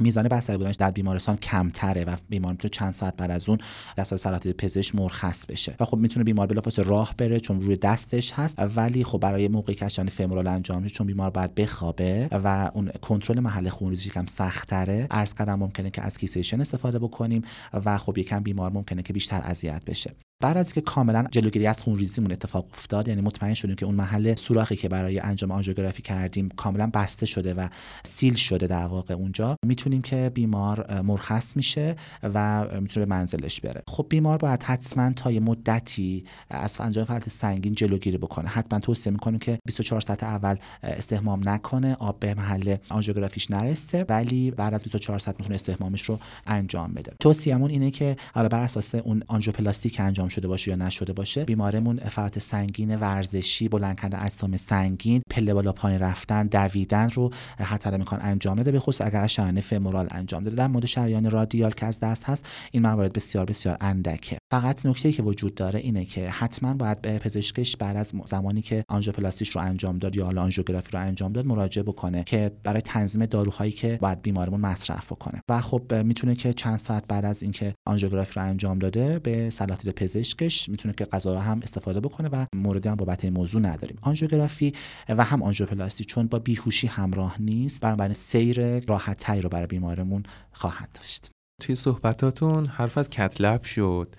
میزان 0.00 0.28
بستری 0.28 0.56
بودنش 0.56 0.74
در 0.74 0.90
بیمارستان 0.90 1.36
کمتره 1.36 2.04
و 2.04 2.16
بیمار 2.28 2.52
می‌تونه 2.52 2.70
چند 2.70 2.92
ساعت 2.92 3.16
بعد 3.16 3.30
از 3.30 3.48
اون 3.48 3.58
دست 3.96 4.16
سلامتی 4.16 4.52
پزشک 4.52 4.94
مرخص 4.94 5.46
بشه. 5.46 5.74
و 5.80 5.84
خب 5.84 5.96
می‌تونه 5.96 6.24
بیمار 6.24 6.46
بلافاصله 6.46 6.88
راه 6.88 7.14
بره 7.18 7.40
چون 7.40 7.60
روی 7.60 7.76
دستش 7.76 8.32
هست 8.32 8.58
ولی 8.76 9.04
خب 9.04 9.18
برای 9.18 9.48
موقعی 9.48 9.74
که 9.74 9.88
شان 9.88 10.08
فمورال 10.08 10.46
انجام 10.46 10.82
میشه 10.82 10.94
چون 10.94 11.06
بیمار 11.06 11.30
باید 11.30 11.54
بخوابه 11.54 12.28
و 12.32 12.70
اون 12.74 12.90
کنترل 13.02 13.40
محل 13.40 13.68
خونریزی 13.68 14.10
کم 14.10 14.26
سختره 14.26 15.06
عرض 15.10 15.34
کردم 15.34 15.54
ممکنه 15.54 15.90
که 15.90 16.02
از 16.02 16.18
کیسیشن 16.18 16.60
استفاده 16.60 16.98
بکنیم 16.98 17.42
و 17.84 17.98
خب 17.98 18.18
یکم 18.18 18.42
بیمار 18.42 18.70
ممکنه 18.70 19.02
که 19.02 19.12
بیشتر 19.12 19.40
اذیت 19.44 19.84
بشه. 19.84 20.27
بعد 20.42 20.56
از 20.56 20.72
که 20.72 20.80
کاملا 20.80 21.24
جلوگیری 21.30 21.66
از 21.66 21.82
خونریزیمون 21.82 22.32
اتفاق 22.32 22.66
افتاد 22.72 23.08
یعنی 23.08 23.20
مطمئن 23.20 23.54
شدیم 23.54 23.76
که 23.76 23.86
اون 23.86 23.94
محل 23.94 24.34
سوراخی 24.34 24.76
که 24.76 24.88
برای 24.88 25.18
انجام 25.18 25.50
آنژیوگرافی 25.50 26.02
کردیم 26.02 26.48
کاملا 26.48 26.90
بسته 26.94 27.26
شده 27.26 27.54
و 27.54 27.68
سیل 28.04 28.34
شده 28.34 28.66
در 28.66 28.86
واقع 28.86 29.14
اونجا 29.14 29.56
می‌تونیم 29.66 30.02
که 30.02 30.30
بیمار 30.34 31.00
مرخص 31.02 31.56
میشه 31.56 31.96
و 32.22 32.66
می‌تونه 32.80 33.06
به 33.06 33.14
منزلش 33.14 33.60
بره. 33.60 33.82
خب 33.88 34.06
بیمار 34.08 34.38
باید 34.38 34.62
حتما 34.62 35.12
تا 35.12 35.32
یه 35.32 35.40
مدتی 35.40 36.24
از 36.50 36.80
انجام 36.80 37.04
فعالیت 37.04 37.28
سنگین 37.28 37.74
جلوگیری 37.74 38.18
بکنه. 38.18 38.48
حتما 38.48 38.78
توصیه 38.78 39.12
می‌کنیم 39.12 39.38
که 39.38 39.58
24 39.66 40.00
ساعت 40.00 40.22
اول 40.22 40.56
استحمام 40.82 41.48
نکنه 41.48 41.94
آب 41.94 42.20
به 42.20 42.34
محل 42.34 42.76
آنژیوگرافیش 42.88 43.50
نرسه 43.50 44.04
ولی 44.08 44.50
بعد 44.50 44.74
از 44.74 44.82
24 44.82 45.18
ساعت 45.18 45.36
می‌تونه 45.38 45.54
استحمامش 45.54 46.02
رو 46.02 46.18
انجام 46.46 46.94
بده. 46.94 47.12
توصیهمون 47.20 47.70
اینه 47.70 47.90
که 47.90 48.16
حالا 48.34 48.48
بر 48.48 48.60
اساس 48.60 48.94
اون 48.94 49.22
آنژیوپلاستی 49.26 49.90
که 49.90 50.02
شده 50.28 50.48
باشه 50.48 50.70
یا 50.70 50.76
نشده 50.76 51.12
باشه. 51.12 51.44
بیمارمون 51.44 51.96
فعالیت 51.96 52.38
سنگین 52.38 52.96
ورزشی 52.96 53.68
بلند 53.68 54.00
کردن 54.00 54.18
اجسام 54.22 54.56
سنگین 54.56 55.22
پله 55.38 55.54
بالا 55.54 55.72
پایین 55.72 56.00
رفتن 56.00 56.46
دویدن 56.46 57.10
رو 57.10 57.30
حتی 57.58 57.90
میکن 57.90 58.18
انجام 58.20 58.56
بده. 58.56 58.72
به 58.72 58.80
خصوص 58.80 59.00
اگر 59.00 59.26
شریان 59.26 59.60
فمورال 59.60 60.08
انجام 60.10 60.44
داده. 60.44 60.56
در 60.56 60.66
مورد 60.66 60.86
شریان 60.86 61.30
رادیال 61.30 61.70
که 61.70 61.86
از 61.86 62.00
دست 62.00 62.24
هست 62.24 62.46
این 62.72 62.82
موارد 62.82 63.12
بسیار 63.12 63.44
بسیار 63.44 63.76
اندکه. 63.80 64.38
فقط 64.52 64.86
نکته 64.86 65.12
که 65.12 65.22
وجود 65.22 65.54
داره 65.54 65.80
اینه 65.80 66.04
که 66.04 66.30
حتما 66.30 66.74
باید 66.74 67.02
به 67.02 67.18
پزشکش 67.18 67.76
بعد 67.76 67.96
از 67.96 68.12
زمانی 68.24 68.62
که 68.62 68.84
آنژیوپلاستیش 68.88 69.48
رو 69.48 69.60
انجام 69.60 69.98
داد 69.98 70.16
یا 70.16 70.26
آنژیوگرافی 70.26 70.92
رو 70.92 71.00
انجام 71.00 71.32
داد 71.32 71.46
مراجعه 71.46 71.84
بکنه 71.84 72.24
که 72.24 72.52
برای 72.64 72.80
تنظیم 72.80 73.26
داروهایی 73.26 73.72
که 73.72 73.98
باید 74.02 74.22
بیمارمون 74.22 74.60
مصرف 74.60 75.12
بکنه. 75.12 75.40
و 75.48 75.60
خب 75.60 75.94
می‌تونه 75.94 76.34
که 76.34 76.52
چند 76.52 76.78
ساعت 76.78 77.04
بعد 77.08 77.24
از 77.24 77.42
اینکه 77.42 77.74
آنژیوگرافی 77.86 78.32
رو 78.40 78.42
انجام 78.42 78.78
داده 78.78 79.18
به 79.18 79.50
سلاتید 79.50 79.94
پزشکش 79.94 80.68
می‌تونه 80.68 80.94
که 80.94 81.04
غذا 81.04 81.40
هم 81.40 81.60
استفاده 81.62 82.00
بکنه 82.00 82.28
و 82.28 82.46
موردی 82.54 82.88
هم 82.88 82.94
بابت 82.94 83.24
موضوع 83.24 83.60
نداریم. 83.60 83.98
آنژیوگرافی 84.02 84.72
و 85.08 85.24
هم 85.28 85.42
آنژیوپلاستی 85.42 86.04
چون 86.04 86.26
با 86.26 86.38
بیهوشی 86.38 86.86
همراه 86.86 87.42
نیست 87.42 87.80
بنابراین 87.80 88.14
سیر 88.14 88.80
راحت 88.80 89.30
رو 89.30 89.48
برای 89.48 89.66
بیمارمون 89.66 90.22
خواهد 90.52 90.88
داشت. 90.94 91.30
توی 91.62 91.74
صحبتاتون 91.74 92.66
حرف 92.66 92.98
از 92.98 93.10
کتلب 93.10 93.62
شد. 93.62 94.14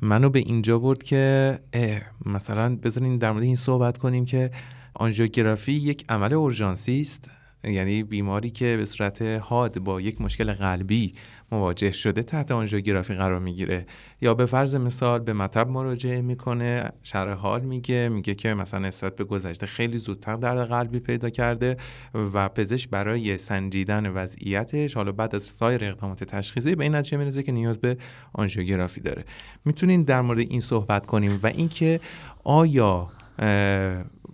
منو 0.00 0.30
به 0.30 0.38
اینجا 0.38 0.78
برد 0.78 1.02
که 1.02 1.58
مثلا 2.26 2.76
بذارین 2.76 3.18
در 3.18 3.32
مورد 3.32 3.42
این 3.42 3.56
صحبت 3.56 3.98
کنیم 3.98 4.24
که 4.24 4.50
آنژیوگرافی 4.94 5.72
یک 5.72 6.04
عمل 6.08 6.32
اورژانسی 6.32 7.00
است. 7.00 7.30
یعنی 7.66 8.02
بیماری 8.02 8.50
که 8.50 8.76
به 8.76 8.84
صورت 8.84 9.22
حاد 9.22 9.78
با 9.78 10.00
یک 10.00 10.20
مشکل 10.20 10.52
قلبی 10.52 11.12
مواجه 11.52 11.90
شده 11.90 12.22
تحت 12.22 12.50
آنژیوگرافی 12.50 13.14
قرار 13.14 13.40
می‌گیره. 13.40 13.86
یا 14.20 14.34
به 14.34 14.46
فرض 14.46 14.74
مثال 14.74 15.20
به 15.20 15.32
مطب 15.32 15.68
مراجعه 15.68 16.22
می‌کنه 16.22 16.90
شرح 17.02 17.32
حال 17.32 17.60
میگه 17.60 18.08
میگه 18.08 18.34
که 18.34 18.54
مثلا 18.54 18.80
نسبت 18.80 19.16
به 19.16 19.24
گذشته 19.24 19.66
خیلی 19.66 19.98
زودتر 19.98 20.36
درد 20.36 20.68
قلبی 20.68 20.98
پیدا 20.98 21.30
کرده 21.30 21.76
و 22.34 22.48
پزشک 22.48 22.90
برای 22.90 23.38
سنجیدن 23.38 24.06
وضعیتش 24.06 24.94
حالا 24.94 25.12
بعد 25.12 25.34
از 25.34 25.42
سایر 25.42 25.84
اقدامات 25.84 26.24
تشخیصی 26.24 26.74
به 26.74 26.84
این 26.84 26.94
نتیجه 26.94 27.16
می‌رسه 27.16 27.42
که 27.42 27.52
نیاز 27.52 27.78
به 27.78 27.96
آنژیوگرافی 28.32 29.00
داره. 29.00 29.24
می‌تونین 29.64 30.02
در 30.02 30.20
مورد 30.20 30.38
این 30.38 30.60
صحبت 30.60 31.06
کنیم 31.06 31.40
و 31.42 31.46
اینکه 31.46 32.00
آیا 32.44 33.08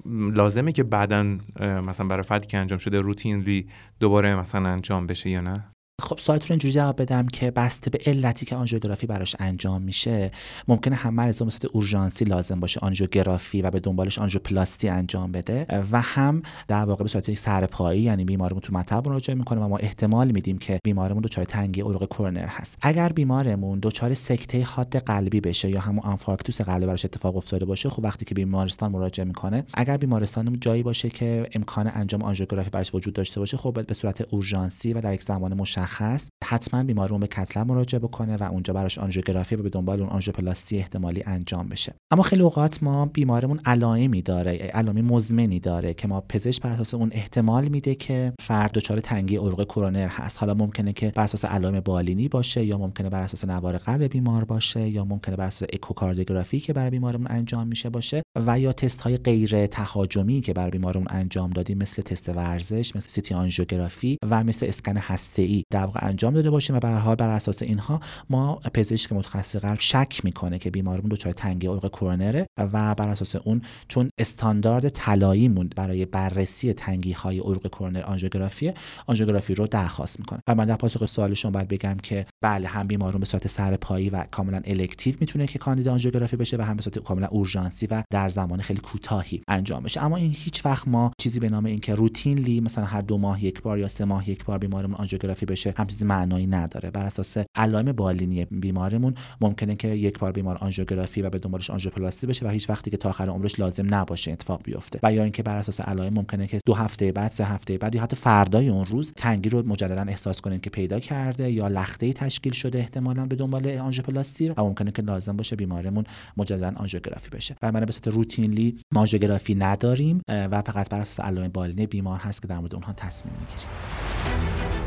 لازمه 0.07 0.73
که 0.73 0.83
بعدا 0.83 1.39
مثلا 1.61 2.07
برای 2.07 2.23
فردی 2.23 2.47
که 2.47 2.59
انجام 2.59 2.79
شده 2.79 3.01
روتینلی 3.01 3.69
دوباره 4.01 4.37
مثلا 4.37 4.69
انجام 4.69 5.07
بشه 5.07 5.31
یا 5.31 5.41
نه؟ 5.41 5.70
خب 6.01 6.19
سوالتون 6.19 6.49
اینجوری 6.51 6.73
جواب 6.73 7.03
بدم 7.03 7.27
که 7.27 7.51
بسته 7.51 7.91
به 7.91 7.99
علتی 8.07 8.47
که 8.47 8.57
آنژیوگرافی 8.57 9.07
براش 9.07 9.37
انجام 9.39 9.83
میشه 9.83 10.31
ممکنه 10.69 10.97
هم 10.97 11.15
مریض 11.15 11.43
به 11.43 11.69
اورژانسی 11.73 12.25
لازم 12.25 12.61
باشه 12.61 12.81
آنژیوگرافی 12.81 13.63
و 13.63 13.71
به 13.71 13.81
دنبالش 13.81 14.19
آنژیوپلاستی 14.19 14.89
انجام 14.89 15.33
بده 15.33 15.67
و 15.93 16.01
هم 16.01 16.43
در 16.69 16.85
واقع 16.85 17.03
به 17.03 17.09
صورت 17.09 17.35
سرپایی 17.35 18.03
یعنی 18.03 18.25
بیمارمون 18.25 18.61
تو 18.61 18.73
مطب 18.73 19.09
مراجعه 19.09 19.35
می‌کنه 19.35 19.61
و 19.61 19.69
ما 19.69 19.77
احتمال 19.77 20.31
میدیم 20.31 20.59
که 20.59 20.79
بیمارمون 20.85 21.23
دچار 21.23 21.45
تنگی 21.45 21.81
عروق 21.81 22.05
کورنر 22.05 22.47
هست. 22.47 22.79
اگر 22.83 23.09
بیمارمون 23.09 23.79
دچار 23.83 24.15
سکته 24.15 24.63
حاد 24.63 24.97
قلبی 24.97 25.41
بشه 25.41 25.71
یا 25.71 25.81
همون 25.81 26.01
آنفارکتوس 26.05 26.61
قلبی 26.61 26.87
براش 26.87 27.05
اتفاق 27.05 27.37
افتاده 27.37 27.65
باشه 27.65 27.91
خب 27.91 28.05
وقتی 28.05 28.25
که 28.25 28.35
بیمارستان 28.35 28.93
مراجعه 28.93 29.25
می‌کنه 29.25 29.65
اگر 29.75 29.97
بیمارستان 29.97 30.61
جایی 30.61 30.83
باشه 30.83 31.11
که 31.11 31.49
امکان 31.55 31.91
انجام 31.95 32.23
آنژیوگرافی 32.23 32.71
براش 32.71 32.95
وجود 32.95 33.15
داشته 33.15 33.41
باشه 33.41 33.57
خب 33.57 33.87
به 33.87 33.95
صورت 33.95 34.27
اورژانسی 34.31 34.93
و 34.93 35.01
در 35.01 35.15
یک 35.15 35.23
زمان 35.23 35.55
مشخص 35.55 35.90
مشخص 35.91 36.29
حتما 36.45 36.83
بیمارمون 36.83 37.21
به 37.21 37.27
کتلب 37.27 37.67
مراجعه 37.67 38.01
بکنه 38.01 38.37
و 38.37 38.43
اونجا 38.43 38.75
براش 38.75 38.99
آنژیوگرافی 38.99 39.57
و 39.57 39.63
به 39.63 39.69
دنبال 39.69 40.01
اون 40.01 40.09
آنژیوپلاستی 40.09 40.79
احتمالی 40.79 41.23
انجام 41.27 41.69
بشه. 41.69 41.95
اما 42.11 42.23
خیلی 42.23 42.43
اوقات 42.43 42.83
ما 42.83 43.07
بیمارمون 43.07 43.61
علائمی 43.65 44.23
داره 44.23 44.53
علائم 44.53 45.01
مزمنی 45.01 45.61
داره 45.61 45.95
که 45.95 46.09
ما 46.09 46.21
پزشک 46.21 46.63
بر 46.63 46.71
اساس 46.71 46.95
اون 46.95 47.11
احتمال 47.13 47.69
میده 47.69 47.95
که 47.95 48.33
فرد 48.41 48.73
دچار 48.73 49.01
تنگی 49.01 49.37
عروق 49.37 49.65
کرونر 49.65 50.07
هست. 50.07 50.39
حالا 50.39 50.55
ممکنه 50.55 50.93
که 50.93 51.13
بر 51.17 51.23
اساس 51.23 51.45
علائم 51.45 51.81
بالینی 51.81 52.29
باشه 52.29 52.65
یا 52.65 52.79
ممکنه 52.79 53.11
بر 53.11 53.23
اساس 53.23 53.45
نوار 53.45 53.79
قلب 53.79 54.03
بیمار 54.03 54.45
باشه 54.45 54.89
یا 54.89 55.05
ممکنه 55.05 55.37
بر 55.37 55.47
اساس 55.47 55.69
اکوکاردیوگرافی 55.73 56.61
که 56.61 56.73
برای 56.73 56.91
بیمارمون 56.91 57.27
انجام 57.31 57.67
میشه 57.67 57.91
باشه 57.91 58.23
و 58.47 58.59
یا 58.59 58.73
تست 58.73 59.01
های 59.01 59.17
غیر 59.17 59.67
تهاجمی 59.67 60.41
که 60.41 60.53
برای 60.53 60.71
بیمارمون 60.71 61.07
انجام 61.11 61.51
دادیم 61.51 61.79
مثل 61.79 62.03
تست 62.03 62.29
ورزش 62.29 62.97
مثل 62.97 63.09
CT 63.09 63.35
آنژیوگرافی 63.35 64.19
و 64.31 64.45
مثل 64.45 64.67
اسکن 64.67 64.97
هسته 64.97 65.43
ای 65.43 65.63
در 65.81 65.87
واقع 65.87 66.01
انجام 66.03 66.35
داده 66.35 66.51
باشیم 66.51 66.77
و 66.77 66.79
به 66.79 66.89
حال 66.89 67.15
بر 67.15 67.29
اساس 67.29 67.63
اینها 67.63 68.01
ما 68.31 68.55
پزشک 68.75 69.13
متخصص 69.13 69.57
قلب 69.57 69.79
شک 69.81 70.21
می‌کنه 70.25 70.59
که 70.59 70.71
بیمارمون 70.71 71.09
دچار 71.11 71.33
تنگی 71.33 71.67
عروق 71.67 71.89
کرونره 71.89 72.47
و 72.59 72.95
بر 72.95 73.09
اساس 73.09 73.37
اون 73.37 73.63
چون 73.89 74.11
استاندارد 74.19 74.89
طلاییمون 74.89 75.71
برای 75.77 76.05
بررسی 76.05 76.73
تنگی 76.73 77.13
های 77.13 77.39
عروق 77.39 77.69
کرونر 77.69 78.03
آنژیوگرافی 78.03 78.73
آنژیوگرافی 79.07 79.55
رو 79.55 79.67
درخواست 79.67 80.21
می‌کنه. 80.21 80.41
و 80.49 80.55
من 80.55 80.65
در 80.65 80.77
پاسخ 80.77 81.07
سوالشون 81.07 81.53
باید 81.53 81.69
بگم 81.69 81.97
که 82.03 82.27
بله 82.43 82.69
هم 82.69 82.87
بیمارمون 82.87 83.21
به 83.21 83.27
صورت 83.27 83.47
سرپایی 83.47 84.11
و 84.11 84.25
کاملا 84.31 84.61
elective 84.65 85.15
می‌تونه 85.21 85.47
که 85.47 85.59
کاندید 85.59 85.89
آنژیوگرافی 85.89 86.37
بشه 86.37 86.57
و 86.57 86.63
هم 86.63 86.77
به 86.77 86.83
صورت 86.83 86.99
کاملا 86.99 87.27
اورژانسی 87.27 87.87
و 87.87 88.03
در 88.11 88.29
زمان 88.29 88.61
خیلی 88.61 88.81
کوتاهی 88.81 89.43
انجام 89.49 89.83
بشه. 89.83 90.03
اما 90.03 90.17
این 90.17 90.35
هیچ 90.37 90.67
وقت 90.67 90.89
ما 90.89 91.13
چیزی 91.19 91.41
به 91.41 91.49
نام 91.49 91.65
اینکه 91.65 91.95
routinely 91.95 92.61
مثلا 92.61 92.85
هر 92.85 93.01
دو 93.01 93.19
ماه 93.19 93.45
یک 93.45 93.63
بار 93.63 93.79
یا 93.79 93.89
سه 93.89 94.05
ماه 94.05 94.31
یک 94.31 94.45
بار 94.45 94.59
بیمارمون 94.59 94.97
آنژیوگرافی 94.97 95.47
بشه 95.47 95.70
هم 95.77 95.87
چیزی 95.87 96.05
معنایی 96.05 96.47
نداره. 96.47 96.91
بر 96.91 97.05
اساس 97.05 97.37
علائم 97.55 97.93
بالینی 97.93 98.45
بیمارمون 98.45 99.15
ممکنه 99.41 99.77
که 99.77 99.89
یک 99.89 100.19
بار 100.19 100.33
بیمار 100.33 100.57
آنژیوگرافی 100.57 101.23
و 101.23 101.31
به 101.31 101.39
دنبالش 101.39 101.71
آنژیوپلاستی 101.71 102.27
بشه 102.27 102.47
و 102.47 102.49
هیچ 102.49 102.71
وقتی 102.71 102.91
که 102.91 102.97
تا 102.97 103.09
آخر 103.09 103.29
عمرش 103.29 103.61
لازم 103.61 103.95
نباشه 103.95 104.33
اتفاق 104.33 104.63
بیفته. 104.63 105.01
و 105.03 105.13
یا 105.13 105.23
اینکه 105.23 105.43
بر 105.43 105.57
اساس 105.57 105.81
علائم 105.81 106.15
ممکنه 106.15 106.47
که 106.47 106.61
دو 106.67 106.75
هفته 106.75 107.13
بعد 107.13 107.31
سه 107.31 107.45
هفته 107.45 107.79
بعد 107.79 107.95
یا 107.95 108.03
حتی 108.03 108.17
فردای 108.17 108.69
اون 108.69 108.85
روز 108.85 109.13
تنگی 109.13 109.49
رو 109.49 109.69
مجددا 109.69 110.03
احساس 110.03 110.41
کنیم 110.41 110.59
که 110.59 110.71
پیدا 110.71 111.01
کرده 111.01 111.51
یا 111.51 111.69
لخته 111.69 112.13
تشکیل 112.13 112.53
شده 112.53 112.79
احتمالا 112.79 113.27
به 113.27 113.37
دنبال 113.37 113.69
آنژیوپلاستی 113.69 114.49
و 114.49 114.55
ممکنه 114.59 114.91
که 114.91 115.03
لازم 115.03 115.37
باشه 115.37 115.57
بیمارمون 115.57 116.05
مجددا 116.37 116.73
آنژیوگرافی 116.77 117.31
بشه. 117.31 117.57
و 117.63 117.73
من 117.73 117.81
به 117.81 117.93
صورت 117.93 118.09
روتینلی 118.09 118.77
آنژیوگرافی 118.95 119.55
نداریم 119.55 120.23
و 120.29 120.63
فقط 120.63 120.89
بر 120.89 121.01
اساس 121.01 121.21
علائم 121.21 121.49
بالینی 121.49 121.87
بیمار 121.87 122.19
هست 122.19 122.43
که 122.43 122.49
در 122.49 122.59
مورد 122.59 122.75
اونها 122.75 122.93
تصمیم 122.93 123.35
می‌گیریم. 123.41 124.80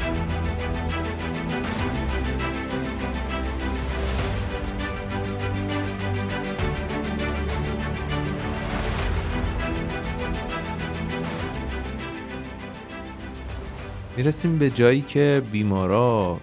می‌رسیم 14.17 14.58
به 14.60 14.70
جایی 14.70 15.01
که 15.01 15.41
بیمارا 15.51 16.39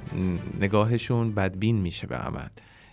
نگاهشون 0.61 1.35
بدبین 1.35 1.77
میشه 1.77 2.07
به 2.07 2.17
عمل. 2.17 2.49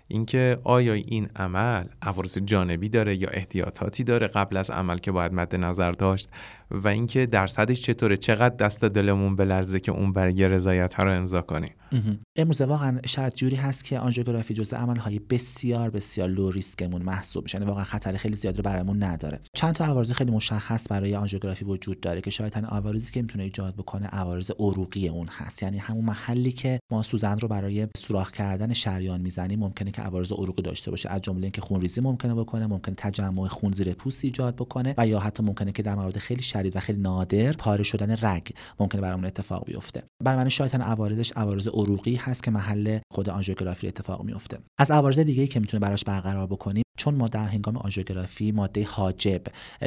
اینکه 0.08 0.60
آیا 0.64 0.94
این 0.94 1.30
عمل 1.36 1.86
عوارض 2.02 2.38
جانبی 2.38 2.90
داره 2.90 3.16
یا 3.16 3.30
احتیاطاتی 3.30 4.04
داره 4.04 4.28
قبل 4.28 4.58
از 4.58 4.72
عمل 4.72 4.98
که 4.98 5.12
باید 5.12 5.34
مد 5.34 5.56
نظر 5.56 5.92
داشت 5.92 6.30
و 6.72 6.88
اینکه 6.88 7.26
درصدش 7.26 7.82
چطوره؟ 7.82 8.18
چقدر 8.18 8.56
دست 8.56 8.86
دلمون 8.86 9.36
بلرزه 9.36 9.80
که 9.80 9.92
اون 9.92 10.14
برگه 10.14 10.48
رضایت 10.48 10.94
ها 10.94 11.04
رو 11.04 11.14
امضا 11.14 11.42
کنیم؟ 11.42 11.74
امروزه 12.36 12.66
واقعا 12.66 13.00
شرط 13.06 13.36
جوری 13.36 13.56
هست 13.56 13.86
که 13.86 14.00
آنژیوگرافی 14.00 14.54
جزء 14.54 14.78
عملهای 14.78 15.20
بسیار 15.20 15.90
بسیار 15.90 16.30
لو 16.30 16.52
ریسکمون 16.52 17.02
محسوب 17.02 17.44
میشه. 17.44 17.58
یعنی 17.58 17.70
واقعا 17.70 17.84
خطر 17.84 18.18
خیلی 18.18 18.36
زیادی 18.36 18.58
رو 18.58 18.64
برامون 18.64 19.04
نداره. 19.04 19.40
چند 19.54 19.76
تا 19.76 19.86
عوارض 19.86 20.12
خیلی 20.12 20.32
مشخص 20.32 20.88
برای 20.90 21.16
آنژیوگرافی 21.16 21.66
وجود 21.66 22.00
داره 22.00 22.22
که 22.22 22.32
شاید 22.32 22.58
عوارضی 22.58 23.12
که 23.12 23.22
می‌تونه 23.22 23.44
ایجاد 23.44 23.76
بکنه 23.76 24.08
عوارض 24.08 24.52
عروقی 24.60 25.08
اون 25.08 25.28
هست. 25.28 25.64
یعنی 25.64 25.78
همون 25.78 26.06
محلی 26.06 26.52
که 26.52 26.80
ما 26.92 27.02
سوزن 27.02 27.40
رو 27.40 27.48
برای 27.48 27.88
سوراخ 27.98 28.32
کردن 28.32 28.74
شریان 28.74 29.22
می‌زنیم 29.22 29.60
ممکنه 29.60 29.92
که 29.92 30.02
عوارض 30.02 30.32
عروقی 30.32 30.62
داشته 30.62 30.92
باشه. 30.92 31.10
از 31.10 31.22
جمله 31.22 31.44
اینکه 31.44 31.62
خونریزی 31.62 32.02
ممکنه 32.02 32.36
بکنه 32.36 32.68
ممکنه 32.68 32.96
تجمع 32.96 33.48
خون 33.48 33.72
زیر 33.72 33.94
پوست 33.94 34.26
ایجاد 34.26 34.56
بکنه 34.56 34.96
و 34.98 35.08
یا 35.08 35.20
حتی 35.20 35.44
ممکنه 35.44 35.72
که 35.72 35.84
در 35.84 35.96
موارد 35.96 36.18
خیلی 36.18 36.44
شدید 36.60 36.76
و 36.76 36.80
خیلی 36.80 37.02
نادر 37.02 37.52
پاره 37.52 37.84
شدن 37.84 38.16
رگ 38.22 38.48
ممکنه 38.80 39.02
برامون 39.02 39.26
اتفاق 39.26 39.66
بیفته. 39.66 40.04
برای 40.24 40.38
من 40.38 40.50
شاید 40.50 40.76
عوارضش 40.76 41.32
عوارض 41.36 41.68
عروقی 41.68 42.16
هست 42.16 42.44
که 42.44 42.52
محل 42.52 43.00
خود 43.12 43.30
آنژیوگرافی 43.30 43.88
اتفاق 43.88 44.24
میفته 44.24 44.58
از 44.78 44.92
عوارض 44.92 45.20
دیگه 45.20 45.48
که 45.48 45.60
می‌تونه 45.60 45.82
براش 45.82 46.04
برقرار 46.04 46.48
بکنیم 46.48 46.84
چون 46.98 47.16
ما 47.16 47.28
در 47.28 47.46
هنگام 47.46 47.78
آنژیوگرافی 47.78 48.52
ماده 48.52 48.86
حاجب 48.86 49.42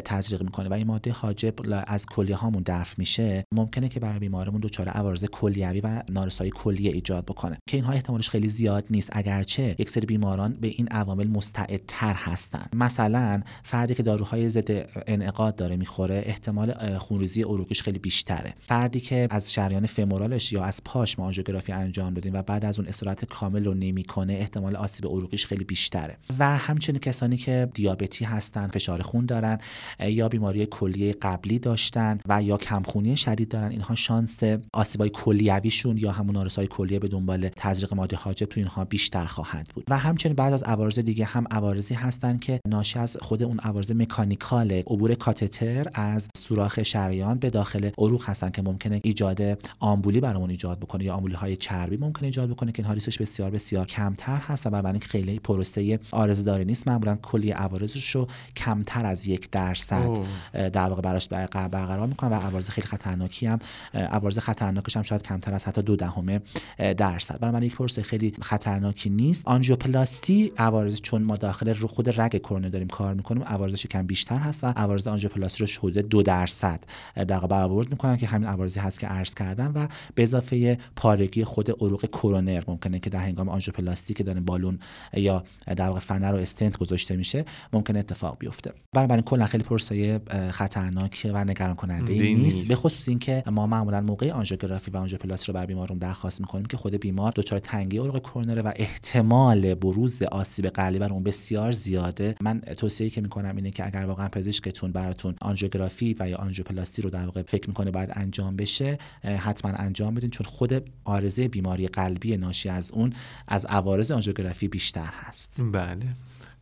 تزریق 0.04 0.42
می‌کنه 0.42 0.68
و 0.68 0.72
این 0.72 0.86
ماده 0.86 1.12
حاجب 1.12 1.54
از 1.86 2.06
کلیه 2.06 2.36
هامون 2.36 2.62
دفع 2.66 2.94
میشه 2.98 3.44
ممکنه 3.54 3.88
که 3.88 4.00
برای 4.00 4.18
بیمارمون 4.18 4.60
دچار 4.60 4.88
عوارض 4.88 5.24
کلیوی 5.24 5.80
و 5.80 6.02
نارسایی 6.08 6.50
کلیه 6.50 6.92
ایجاد 6.92 7.24
بکنه. 7.24 7.58
که 7.68 7.76
اینها 7.76 7.92
احتمالش 7.92 8.28
خیلی 8.30 8.48
زیاد 8.48 8.84
نیست 8.90 9.10
اگرچه 9.12 9.74
یک 9.78 9.90
سری 9.90 10.06
بیماران 10.06 10.52
به 10.52 10.68
این 10.68 10.88
عوامل 10.88 11.26
مستعدتر 11.26 12.14
هستند 12.14 12.70
مثلا 12.76 13.42
فردی 13.62 13.94
که 13.94 14.02
داروهای 14.02 14.48
ضد 14.48 14.90
انعقاد 15.06 15.56
داره 15.56 15.76
می‌خوره 15.76 16.22
احتمال 16.26 16.98
خونریزی 16.98 17.42
عروقیش 17.42 17.82
خیلی 17.82 17.98
بیشتره. 17.98 18.54
فردی 18.66 19.00
که 19.00 19.26
از 19.30 19.52
شریان 19.52 19.86
فمورالش 19.86 20.52
یا 20.52 20.64
از 20.64 20.80
پاش 20.84 21.18
ما 21.18 21.24
آنژیوگرافی 21.24 21.72
انجام 21.72 22.14
دادیم 22.14 22.34
و 22.34 22.42
بعد 22.42 22.64
از 22.64 22.78
اون 22.78 22.88
استراحت 22.88 23.24
کامل 23.24 23.64
رو 23.64 23.74
نمی‌کنه 23.74 24.32
احتمال 24.32 24.76
آسیب 24.76 25.06
عروقیش 25.06 25.46
خیلی 25.46 25.64
بیشتره. 25.64 26.16
و 26.38 26.58
همچنین 26.58 26.99
کسانی 27.00 27.36
که 27.36 27.68
دیابتی 27.74 28.24
هستن 28.24 28.68
فشار 28.68 29.02
خون 29.02 29.26
دارن 29.26 29.58
یا 30.00 30.28
بیماری 30.28 30.66
کلیه 30.66 31.12
قبلی 31.22 31.58
داشتن 31.58 32.18
و 32.28 32.42
یا 32.42 32.56
کمخونی 32.56 33.16
شدید 33.16 33.48
دارن 33.48 33.70
اینها 33.70 33.94
شانس 33.94 34.40
آسیبای 34.72 35.10
کلیویشون 35.10 35.96
یا 35.96 36.12
همون 36.12 36.34
نارسایی 36.34 36.68
کلیه 36.68 36.98
به 36.98 37.08
دنبال 37.08 37.48
تزریق 37.56 37.94
ماده 37.94 38.16
حاجب 38.16 38.46
تو 38.46 38.60
اینها 38.60 38.84
بیشتر 38.84 39.24
خواهد 39.24 39.70
بود. 39.74 39.84
و 39.90 39.98
همچنین 39.98 40.36
بعض 40.36 40.52
از 40.52 40.62
عوارض 40.62 40.98
دیگه 40.98 41.24
هم 41.24 41.44
عوارضی 41.50 41.94
هستن 41.94 42.38
که 42.38 42.60
ناشی 42.68 42.98
از 42.98 43.16
خود 43.20 43.42
اون 43.42 43.58
عوارض 43.58 43.90
مکانیکال 43.90 44.72
عبور 44.72 45.14
کاتتر 45.14 45.86
از 45.94 46.28
سوراخ 46.36 46.82
شریان 46.82 47.38
به 47.38 47.50
داخل 47.50 47.90
عروق 47.98 48.28
هستن 48.28 48.50
که 48.50 48.62
ممکنه 48.62 49.00
ایجاد 49.04 49.40
آمبولی 49.80 50.20
برامون 50.20 50.50
ایجاد 50.50 50.80
بکنه 50.80 51.04
یا 51.04 51.14
آمبولی 51.14 51.34
های 51.34 51.56
چربی 51.56 51.96
ممکنه 51.96 52.24
ایجاد 52.24 52.50
بکنه 52.50 52.72
که 52.72 52.82
اینها 52.82 52.94
ریسکش 52.94 53.18
بسیار 53.18 53.50
بسیار 53.50 53.86
کمتر 53.86 54.36
هست 54.36 54.66
و 54.66 54.70
بنابراین 54.70 55.00
خیلی 55.00 55.38
پروسه 55.38 55.98
آرزه 56.10 56.64
نیست. 56.64 56.88
معمولا 56.90 57.16
کلی 57.22 57.50
عوارضش 57.50 58.10
رو 58.10 58.28
کمتر 58.56 59.06
از 59.06 59.26
یک 59.26 59.50
درصد 59.50 60.18
در 60.52 60.88
واقع 60.88 61.02
براش 61.02 61.28
برقرار 61.28 62.06
می‌کنن 62.06 62.30
و 62.30 62.34
عوارض 62.34 62.68
خیلی 62.68 62.86
خطرناکی 62.86 63.46
هم 63.46 63.58
عوارض 63.94 64.38
خطرناکش 64.38 64.96
هم 64.96 65.02
شاید 65.02 65.22
کمتر 65.22 65.54
از 65.54 65.64
حتی 65.64 65.82
دو 65.82 65.96
دهم 65.96 66.40
درصد. 66.78 67.40
برای 67.40 67.54
من 67.54 67.62
یک 67.62 67.76
پروسه 67.76 68.02
خیلی 68.02 68.34
خطرناکی 68.42 69.10
نیست. 69.10 69.48
آنژیوپلاستی 69.48 70.52
عوارض 70.56 71.00
چون 71.00 71.22
ما 71.22 71.36
داخل 71.36 71.74
رو 71.74 71.86
خود 71.88 72.20
رگ 72.20 72.38
کرونر 72.38 72.68
داریم 72.68 72.88
کار 72.88 73.14
می‌کنیم 73.14 73.42
عوارضش 73.42 73.86
کم 73.86 74.06
بیشتر 74.06 74.38
هست 74.38 74.64
و 74.64 74.66
عوارض 74.66 75.06
آنژیوپلاستی 75.06 75.64
رو 75.64 75.70
حدود 75.78 75.98
دو 75.98 76.22
درصد. 76.22 76.80
در 77.14 77.34
واقع 77.34 77.46
برآورد 77.46 77.90
می‌کنن 77.90 78.16
که 78.16 78.26
همین 78.26 78.48
عوارضی 78.48 78.80
هست 78.80 79.00
که 79.00 79.06
عرض 79.06 79.34
کردم 79.34 79.72
و 79.74 79.88
به 80.14 80.22
اضافه 80.22 80.78
پارگی 80.96 81.44
خود 81.44 81.70
عروق 81.70 82.06
کرونر. 82.06 82.62
ممکنه 82.68 82.98
که 82.98 83.10
در 83.10 83.20
هنگام 83.20 83.48
آنژیوپلاستی 83.48 84.14
که 84.14 84.24
داریم 84.24 84.44
بالون 84.44 84.78
یا 85.14 85.44
در 85.76 85.86
واقع 85.86 86.00
فنر 86.00 86.34
و 86.34 86.36
استنت 86.36 86.76
گذاشته 86.80 87.16
میشه 87.16 87.44
ممکن 87.72 87.96
اتفاق 87.96 88.36
بیفته. 88.38 88.72
بنابراین 88.92 89.24
کلا 89.24 89.46
خیلی 89.46 89.64
پرسه 89.64 90.20
خطرناک 90.50 91.30
و 91.34 91.44
نگران 91.44 91.74
کننده 91.74 92.12
ای 92.12 92.34
نیست. 92.34 92.68
به 92.68 92.74
خصوص 92.74 93.08
اینکه 93.08 93.42
ما 93.46 93.66
معمولا 93.66 94.00
موقع 94.00 94.30
آنژیوگرافی 94.30 94.90
و 94.90 94.96
آنژیوپلاستی 94.96 95.46
رو 95.46 95.54
بر 95.54 95.66
بیمارون 95.66 95.98
درخواست 95.98 96.40
می‌کنیم 96.40 96.64
که 96.64 96.76
خود 96.76 96.94
بیمار 96.94 97.32
دچار 97.36 97.58
تنگی 97.58 97.98
عروق 97.98 98.18
کرونر 98.18 98.62
و 98.64 98.72
احتمال 98.76 99.74
بروز 99.74 100.22
آسیب 100.22 100.66
قلبی 100.66 100.98
بر 100.98 101.12
اون 101.12 101.22
بسیار 101.22 101.72
زیاده. 101.72 102.34
من 102.40 102.60
توصیه 102.60 103.10
که 103.10 103.20
می‌کنم 103.20 103.56
اینه 103.56 103.70
که 103.70 103.86
اگر 103.86 104.04
واقعا 104.04 104.28
پزشکتون 104.28 104.92
براتون 104.92 105.34
آنژیوگرافی 105.40 106.16
و 106.18 106.28
یا 106.28 106.36
آنژیوپلاستی 106.36 107.02
رو 107.02 107.10
در 107.10 107.24
واقع 107.24 107.42
فکر 107.42 107.68
می‌کنه 107.68 107.90
باید 107.90 108.10
انجام 108.12 108.56
بشه 108.56 108.98
حتما 109.22 109.70
انجام 109.70 110.14
بدین 110.14 110.30
چون 110.30 110.46
خود 110.46 110.90
آرزه 111.04 111.48
بیماری 111.48 111.88
قلبی 111.88 112.36
ناشی 112.36 112.68
از 112.68 112.90
اون 112.90 113.12
از 113.48 113.64
عوارض 113.64 114.10
آنژیوگرافی 114.10 114.68
بیشتر 114.68 115.10
هست. 115.12 115.60
بله. 115.72 116.06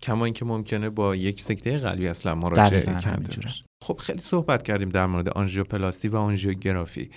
کما 0.02 0.24
اینکه 0.24 0.44
ممکنه 0.44 0.90
با 0.90 1.16
یک 1.16 1.40
سکته 1.40 1.78
قلبی 1.78 2.08
اصلا 2.08 2.34
مراجعه 2.34 3.00
کرده 3.00 3.48
خب 3.82 3.94
خیلی 3.94 4.18
صحبت 4.18 4.62
کردیم 4.62 4.88
در 4.88 5.06
مورد 5.06 5.28
آنژیوپلاستی 5.28 6.08
و 6.08 6.16
آنژیوگرافی. 6.16 7.10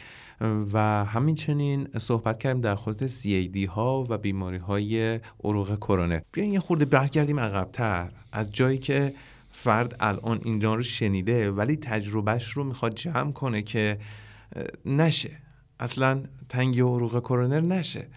و 0.73 1.05
همینچنین 1.05 1.87
صحبت 1.97 2.39
کردیم 2.39 2.61
در 2.61 2.75
خصوص 2.75 3.27
CAD 3.27 3.57
ها 3.57 4.05
و 4.09 4.17
بیماری 4.17 4.57
های 4.57 5.19
عروق 5.43 5.75
کرونه 5.75 6.25
بیاین 6.33 6.51
یه 6.51 6.59
خورده 6.59 6.85
برگردیم 6.85 7.39
عقبتر 7.39 8.09
از 8.31 8.51
جایی 8.51 8.77
که 8.77 9.13
فرد 9.51 9.95
الان 9.99 10.41
اینجا 10.43 10.75
رو 10.75 10.83
شنیده 10.83 11.51
ولی 11.51 11.75
تجربهش 11.75 12.51
رو 12.51 12.63
می‌خواد 12.63 12.95
جمع 12.95 13.31
کنه 13.31 13.61
که 13.61 13.97
نشه. 14.85 15.31
اصلا 15.79 16.23
تنگی 16.49 16.81
عروق 16.81 17.19
کرونر 17.19 17.61
نشه. 17.61 18.07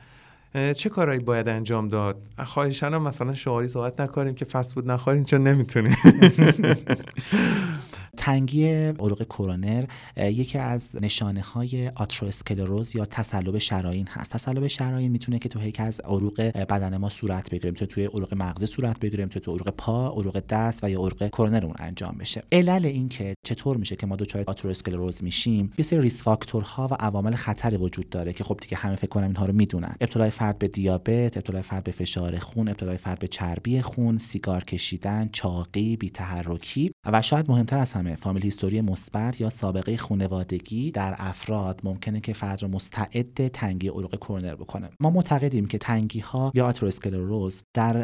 چه 0.54 0.88
کارهایی 0.88 1.20
باید 1.20 1.48
انجام 1.48 1.88
داد؟ 1.88 2.22
خواهشان 2.44 2.98
مثلا 2.98 3.32
شعاری 3.32 3.68
صحبت 3.68 4.00
نکنیم 4.00 4.34
که 4.34 4.44
فست 4.44 4.74
بود 4.74 4.90
نخوریم 4.90 5.24
چون 5.24 5.42
نمی‌تونیم. 5.42 5.96
تنگی 8.24 8.66
عروق 8.74 9.22
کرونر 9.22 9.84
یکی 10.16 10.58
از 10.58 10.96
نشانه 11.02 11.40
های 11.40 11.88
آتروسکلروز 11.88 12.96
یا 12.96 13.04
تصلب 13.04 13.58
شرايین 13.58 14.06
هست. 14.10 14.32
تصلب 14.32 14.66
شرايین 14.66 15.12
می‌تونه 15.12 15.38
که 15.38 15.48
تو 15.48 15.60
هیک 15.60 15.80
از 15.80 16.00
عروق 16.00 16.40
بدن 16.42 16.96
ما 16.96 17.08
صورت 17.08 17.50
بگیره 17.50 17.70
می‌تونه 17.70 17.88
توی 17.88 18.04
عروق 18.04 18.34
مغز 18.34 18.64
صورت 18.64 19.00
بگیره 19.00 19.24
می‌تونه 19.24 19.44
تو 19.44 19.52
عروق 19.52 19.70
پا 19.70 20.08
عروق 20.08 20.42
دست 20.48 20.84
و 20.84 20.90
یا 20.90 20.98
عروق 20.98 21.28
کرونرمون 21.28 21.74
انجام 21.78 22.18
بشه. 22.18 22.42
علل 22.52 22.86
این 22.86 23.08
که 23.08 23.34
چطور 23.46 23.76
میشه 23.76 23.96
که 23.96 24.06
ما 24.06 24.16
دچار 24.16 24.44
آتروسکلروز 24.46 25.24
میشیم 25.24 25.70
یه 25.78 25.84
سری 25.84 26.00
ریس 26.00 26.22
فاکتورها 26.22 26.88
و 26.90 26.94
عوامل 26.94 27.34
خطری 27.34 27.76
وجود 27.76 28.08
داره 28.08 28.32
که 28.32 28.44
خب 28.44 28.58
دیگه 28.60 28.76
همه 28.76 28.96
فکر 28.96 29.08
کنم 29.08 29.26
اینها 29.26 29.46
رو 29.46 29.52
می‌دونن. 29.52 29.96
ابتلای 30.00 30.30
فرد 30.30 30.58
به 30.58 30.68
دیابت 30.68 31.36
ابتلای 31.36 31.62
فرد 31.62 31.84
به 31.84 31.92
فشار 31.92 32.38
خون 32.38 32.68
ابتلای 32.68 32.96
فرد 32.96 33.18
به 33.18 33.26
چربی 33.26 33.82
خون 33.82 34.18
سیگار 34.18 34.64
کشیدن 34.64 35.28
چاقی 35.32 35.96
بی‌تحرکی 35.96 36.90
و 37.06 37.22
شاید 37.22 37.50
مهمتر 37.50 37.78
از 37.78 37.92
همه 37.92 38.13
فامیل 38.16 38.42
هیستوری 38.42 38.80
مثبت 38.80 39.40
یا 39.40 39.48
سابقه 39.48 39.96
خانوادگی 39.96 40.90
در 40.90 41.14
افراد 41.18 41.80
ممکنه 41.84 42.20
که 42.20 42.32
فرد 42.32 42.62
رو 42.62 42.68
مستعد 42.68 43.48
تنگی 43.48 43.88
عروق 43.88 44.16
کرونر 44.16 44.54
بکنه. 44.54 44.90
ما 45.00 45.10
معتقدیم 45.10 45.66
که 45.66 45.78
تنگی 45.78 46.20
ها 46.20 46.52
یا 46.54 46.66
آتروسکلروز 46.66 47.62
در 47.74 47.96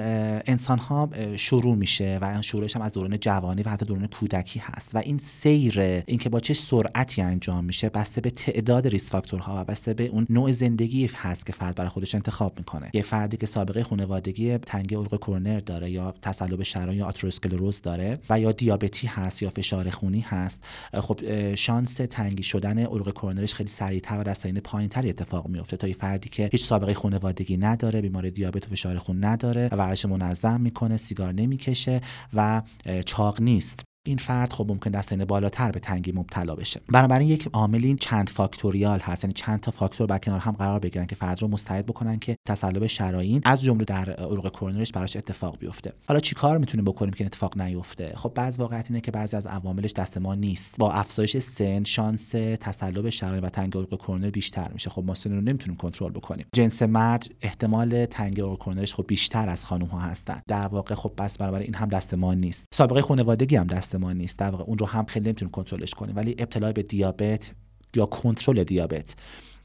انسان 0.46 0.78
ها 0.78 1.10
شروع 1.36 1.74
میشه 1.74 2.18
و 2.22 2.42
شروعش 2.42 2.76
هم 2.76 2.82
از 2.82 2.92
دوران 2.92 3.18
جوانی 3.18 3.62
و 3.62 3.68
حتی 3.68 3.86
دوران 3.86 4.06
کودکی 4.06 4.58
هست 4.58 4.94
و 4.94 4.98
این 4.98 5.18
سیر 5.18 5.80
اینکه 5.80 6.28
با 6.28 6.40
چه 6.40 6.54
سرعتی 6.54 7.22
انجام 7.22 7.64
میشه 7.64 7.88
بسته 7.88 8.20
به 8.20 8.30
تعداد 8.30 8.88
ریس 8.88 9.10
فاکتورها 9.10 9.60
و 9.60 9.64
بسته 9.64 9.94
به 9.94 10.06
اون 10.06 10.26
نوع 10.30 10.52
زندگی 10.52 11.10
هست 11.14 11.46
که 11.46 11.52
فرد 11.52 11.74
برای 11.74 11.88
خودش 11.88 12.14
انتخاب 12.14 12.58
می‌کنه. 12.58 12.90
یه 12.94 13.02
فردی 13.02 13.36
که 13.36 13.46
سابقه 13.46 13.82
خانوادگی 13.82 14.58
تنگی 14.58 14.94
عروق 14.94 15.16
کرونر 15.16 15.60
داره 15.60 15.90
یا 15.90 16.14
تصلب 16.22 16.62
شرایین 16.62 16.98
یا 16.98 17.06
آتروسکلروز 17.06 17.80
داره 17.80 18.18
و 18.30 18.40
یا 18.40 18.52
دیابتی 18.52 19.06
هست 19.06 19.42
یا 19.42 19.50
فشار 19.50 19.90
خونی 20.00 20.20
هست. 20.20 20.64
خب 20.94 21.54
شانس 21.54 21.94
تنگی 21.94 22.42
شدن 22.42 22.78
عروق 22.78 23.12
کرونرش 23.12 23.54
خیلی 23.54 23.70
سریعتر 23.70 24.20
و 24.20 24.22
در 24.22 24.34
سنین 24.34 24.60
پایینتری 24.60 25.08
اتفاق 25.10 25.48
میفته 25.48 25.76
تا 25.76 25.88
یه 25.88 25.94
فردی 25.94 26.28
که 26.28 26.48
هیچ 26.52 26.64
سابقه 26.64 26.94
خانوادگی 26.94 27.56
نداره 27.56 28.00
بیماری 28.00 28.30
دیابت 28.30 28.66
و 28.66 28.70
فشار 28.70 28.98
خون 28.98 29.24
نداره 29.24 29.68
ورزش 29.72 30.04
منظم 30.04 30.60
می‌کنه 30.60 30.96
سیگار 30.96 31.32
نمی‌کشه 31.32 32.00
و 32.34 32.62
چاق 33.06 33.40
نیست. 33.40 33.89
این 34.06 34.18
فرد 34.18 34.52
خب 34.52 34.66
ممکن 34.68 34.90
در 34.90 35.02
سن 35.02 35.24
بالاتر 35.24 35.70
به 35.70 35.80
تنگی 35.80 36.12
مبتلا 36.12 36.54
بشه. 36.54 36.80
بنابراین 36.88 37.28
یک 37.28 37.48
عامل 37.52 37.96
چند 37.96 38.28
فاکتوریال 38.28 39.00
هست 39.00 39.24
یعنی 39.24 39.34
چند 39.34 39.60
تا 39.60 39.70
فاکتور 39.70 40.06
بر 40.06 40.18
کنار 40.18 40.38
هم 40.38 40.52
قرار 40.52 40.78
بگیرن 40.78 41.06
که 41.06 41.14
فرد 41.16 41.42
رو 41.42 41.48
مستعد 41.48 41.86
بکنن 41.86 42.18
که 42.18 42.36
تصلب 42.48 42.86
شرايین 42.86 43.40
از 43.44 43.62
جمله 43.62 43.84
در 43.84 44.10
عروق 44.10 44.50
کرونرش 44.50 44.92
براش 44.92 45.16
اتفاق 45.16 45.58
بیفته. 45.58 45.92
حالا 46.08 46.20
چیکار 46.20 46.58
می‌تونیم 46.58 46.84
بکنیم 46.84 47.12
که 47.12 47.24
اتفاق 47.26 47.60
نیفته؟ 47.60 48.12
خب 48.16 48.32
بعض 48.34 48.58
واقعیت 48.58 48.86
اینه 48.90 49.00
که 49.00 49.10
بعضی 49.10 49.36
از 49.36 49.46
عواملش 49.46 49.92
دست 49.92 50.18
ما 50.18 50.34
نیست. 50.34 50.78
با 50.78 50.92
افزایش 50.92 51.36
سن 51.36 51.84
شانس 51.84 52.30
تصلب 52.60 53.10
شرايین 53.10 53.44
و 53.44 53.48
تنگی 53.48 53.78
عروق 53.78 53.94
کرونر 53.94 54.30
بیشتر 54.30 54.68
میشه. 54.72 54.90
خب 54.90 55.04
ما 55.06 55.14
سن 55.14 55.32
رو 55.32 55.40
نمی‌تونیم 55.40 55.76
کنترل 55.76 56.12
بکنیم. 56.12 56.46
جنس 56.52 56.82
مرد 56.82 57.26
احتمال 57.42 58.04
تنگی 58.04 58.40
عروق 58.40 58.58
کرونرش 58.58 58.94
خب 58.94 59.04
بیشتر 59.08 59.48
از 59.48 59.64
خانم 59.64 59.86
ها 59.86 59.98
هستن. 59.98 60.40
در 60.48 60.66
واقع 60.66 60.94
خب 60.94 61.12
بنابراین 61.18 61.74
هم 61.74 61.88
دست 61.88 62.14
ما 62.14 62.34
نیست. 62.34 62.66
سابقه 62.74 63.02
خانوادگی 63.02 63.56
هم 63.56 63.66
دست 63.66 63.89
ما 63.98 64.12
نیست. 64.12 64.38
در 64.38 64.50
واقع 64.50 64.64
اون 64.64 64.78
رو 64.78 64.86
هم 64.86 65.04
خیلی 65.04 65.26
نمی‌تونیم 65.26 65.50
کنترلش 65.50 65.94
کنیم 65.94 66.16
ولی 66.16 66.34
ابتلا 66.38 66.72
به 66.72 66.82
دیابت 66.82 67.52
یا 67.94 68.06
کنترل 68.06 68.64
دیابت 68.64 69.14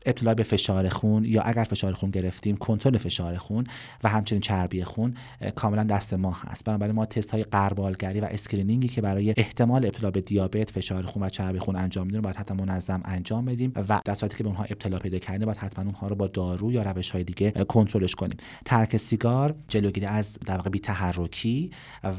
ابتلا 0.06 0.34
به 0.34 0.44
فشار 0.44 0.89
خون 0.89 1.26
یا 1.26 1.41
اگر 1.41 1.63
فشار 1.63 1.94
خون 1.94 2.10
گرفتیم 2.12 2.58
کنترل 2.58 2.98
فشار 2.98 3.38
خون 3.38 3.68
و 4.04 4.10
همچنین 4.10 4.41
چربی 4.41 4.84
خون 4.84 5.13
کاملا 5.56 5.84
دست 5.84 6.13
ما 6.13 6.32
هست. 6.32 6.65
بنابراین 6.65 6.96
ما 6.96 7.06
تست 7.06 7.32
های 7.32 7.44
غربالگری 7.44 8.20
و 8.20 8.26
screening 8.26 8.81
ی 8.81 8.88
که 8.88 9.02
برای 9.02 9.34
احتمال 9.38 9.86
ابتلا 9.86 10.12
به 10.12 10.22
دیابت 10.22 10.72
فشار 10.72 11.04
خون 11.06 11.24
و 11.24 11.30
چربی 11.30 11.60
خون 11.60 11.76
انجام 11.76 12.06
میدیم 12.06 12.22
باید 12.22 12.36
حتما 12.36 12.65
منظم 12.65 13.02
انجام 13.06 13.46
بدیم 13.46 13.72
و 13.76 14.02
در 14.06 14.15
که 14.15 14.44
به 14.44 14.50
اونها 14.50 14.63
ابتلا 14.63 15.00
پیدا 15.00 15.18
کردیم 15.18 15.46
باید 15.46 15.58
حتما 15.58 15.86
اونها 15.86 16.08
رو 16.08 16.15
با 16.15 16.28
دارو 16.28 16.72
یا 16.72 16.84
روش 16.84 17.12
های 17.12 17.24
دیگه 17.24 17.52
کنترلش 17.52 18.15
کنیم. 18.15 18.38
ترک 18.65 18.98
سیگار 18.98 19.56
جلوگیری 19.68 20.06
از 20.06 20.39
در 20.46 20.56
واقع 20.56 20.70
تحرکی 20.70 21.72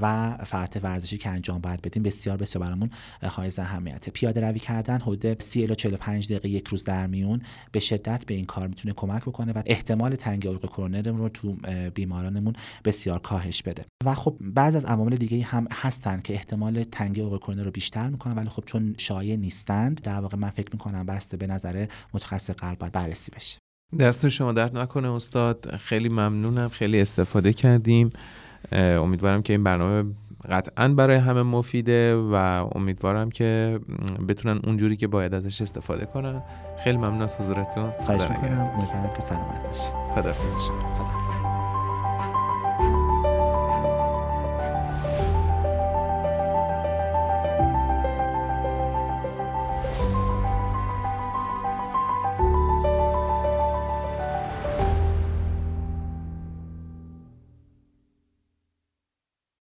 و 0.03 0.37
فعالیت 0.45 0.85
ورزشی 0.85 1.19
که 1.19 1.29
انجام 1.29 1.61
باید 1.61 1.83
بدیم 1.83 2.03
بسیار 2.03 2.37
بسیار 2.37 2.65
برامون 2.65 2.91
حائز 3.23 3.59
اهمیته. 3.59 4.11
پیاده 4.11 4.41
روی 4.41 4.59
کردن 4.59 5.01
حدود 5.01 5.43
30 5.43 5.63
الی 5.63 5.75
45 5.75 6.27
دقیقه 6.27 6.49
یک 6.49 6.69
روز 6.69 6.85
در 6.85 7.07
میون 7.07 7.43
به 7.77 7.81
شدت 7.81 8.25
به 8.27 8.35
این 8.35 8.45
کار 8.45 8.67
می‌تونه 8.67 8.95
کمک 8.95 9.23
بکنه 9.23 9.53
و 9.53 9.63
احتمال 9.67 10.15
تنگ 10.15 10.47
عروق 10.47 10.67
کرونرمون 10.67 11.21
رو 11.21 11.29
تو 11.29 11.57
بیمارانمون 11.95 12.53
بسیار 12.85 13.19
کاهش 13.19 13.63
بده. 13.63 13.85
و 14.05 14.15
خب 14.15 14.37
بعض 14.41 14.77
از 14.77 14.85
عوامل 14.85 15.17
دیگه 15.17 15.45
هم 15.45 15.69
هستن 15.73 16.21
که 16.21 16.33
احتمال 16.35 16.85
تنگی 16.85 17.21
عروق 17.21 17.43
کرونر 17.43 17.63
رو 17.63 17.71
بیشتر 17.71 18.09
می‌کنن 18.09 18.35
ولی 18.35 18.49
خب 18.49 18.63
چون 18.67 18.95
شایع 18.99 19.37
نیستند 19.37 20.01
در 20.03 20.21
واقع 20.21 20.37
من 20.37 20.51
فکر 20.51 20.69
می‌کنم 20.73 21.07
بسته 21.07 21.37
به 21.37 21.47
نظر 21.47 21.87
متخصص 22.15 22.51
قلب 22.51 22.79
باید 22.79 22.93
بررسی 22.93 23.33
بشه. 23.37 23.59
دست 24.01 24.29
شما 24.29 24.53
درد 24.53 24.77
نکنه 24.77 25.13
استاد 25.13 25.77
خیلی 25.77 26.09
ممنونم 26.09 26.69
خیلی 26.69 27.01
استفاده 27.01 27.53
کردیم. 27.53 28.13
امیدوارم 28.73 29.43
که 29.43 29.53
این 29.53 29.65
برنامه 29.65 30.11
قطعا 30.51 30.89
برای 30.89 31.17
همه 31.17 31.43
مفیده 31.43 32.17
و 32.17 32.35
امیدوارم 32.75 33.31
که 33.31 33.81
بتونن 34.29 34.61
اونجوری 34.65 34.97
که 34.97 35.07
باید 35.07 35.35
ازش 35.35 35.63
استفاده 35.63 36.07
کنن. 36.07 36.43
خیلی 36.85 36.99
ممنون 36.99 37.23
از 37.23 37.37
حضورتون. 37.37 37.91
خواهش 37.91 38.31
می‌کنم. 38.31 38.71
امیدوارم 38.75 39.11
که 39.17 39.23
سلامت 39.23 39.67
باشی. 39.67 39.91
خداحافظ. 40.15 40.55
خداحافظ. 40.71 41.46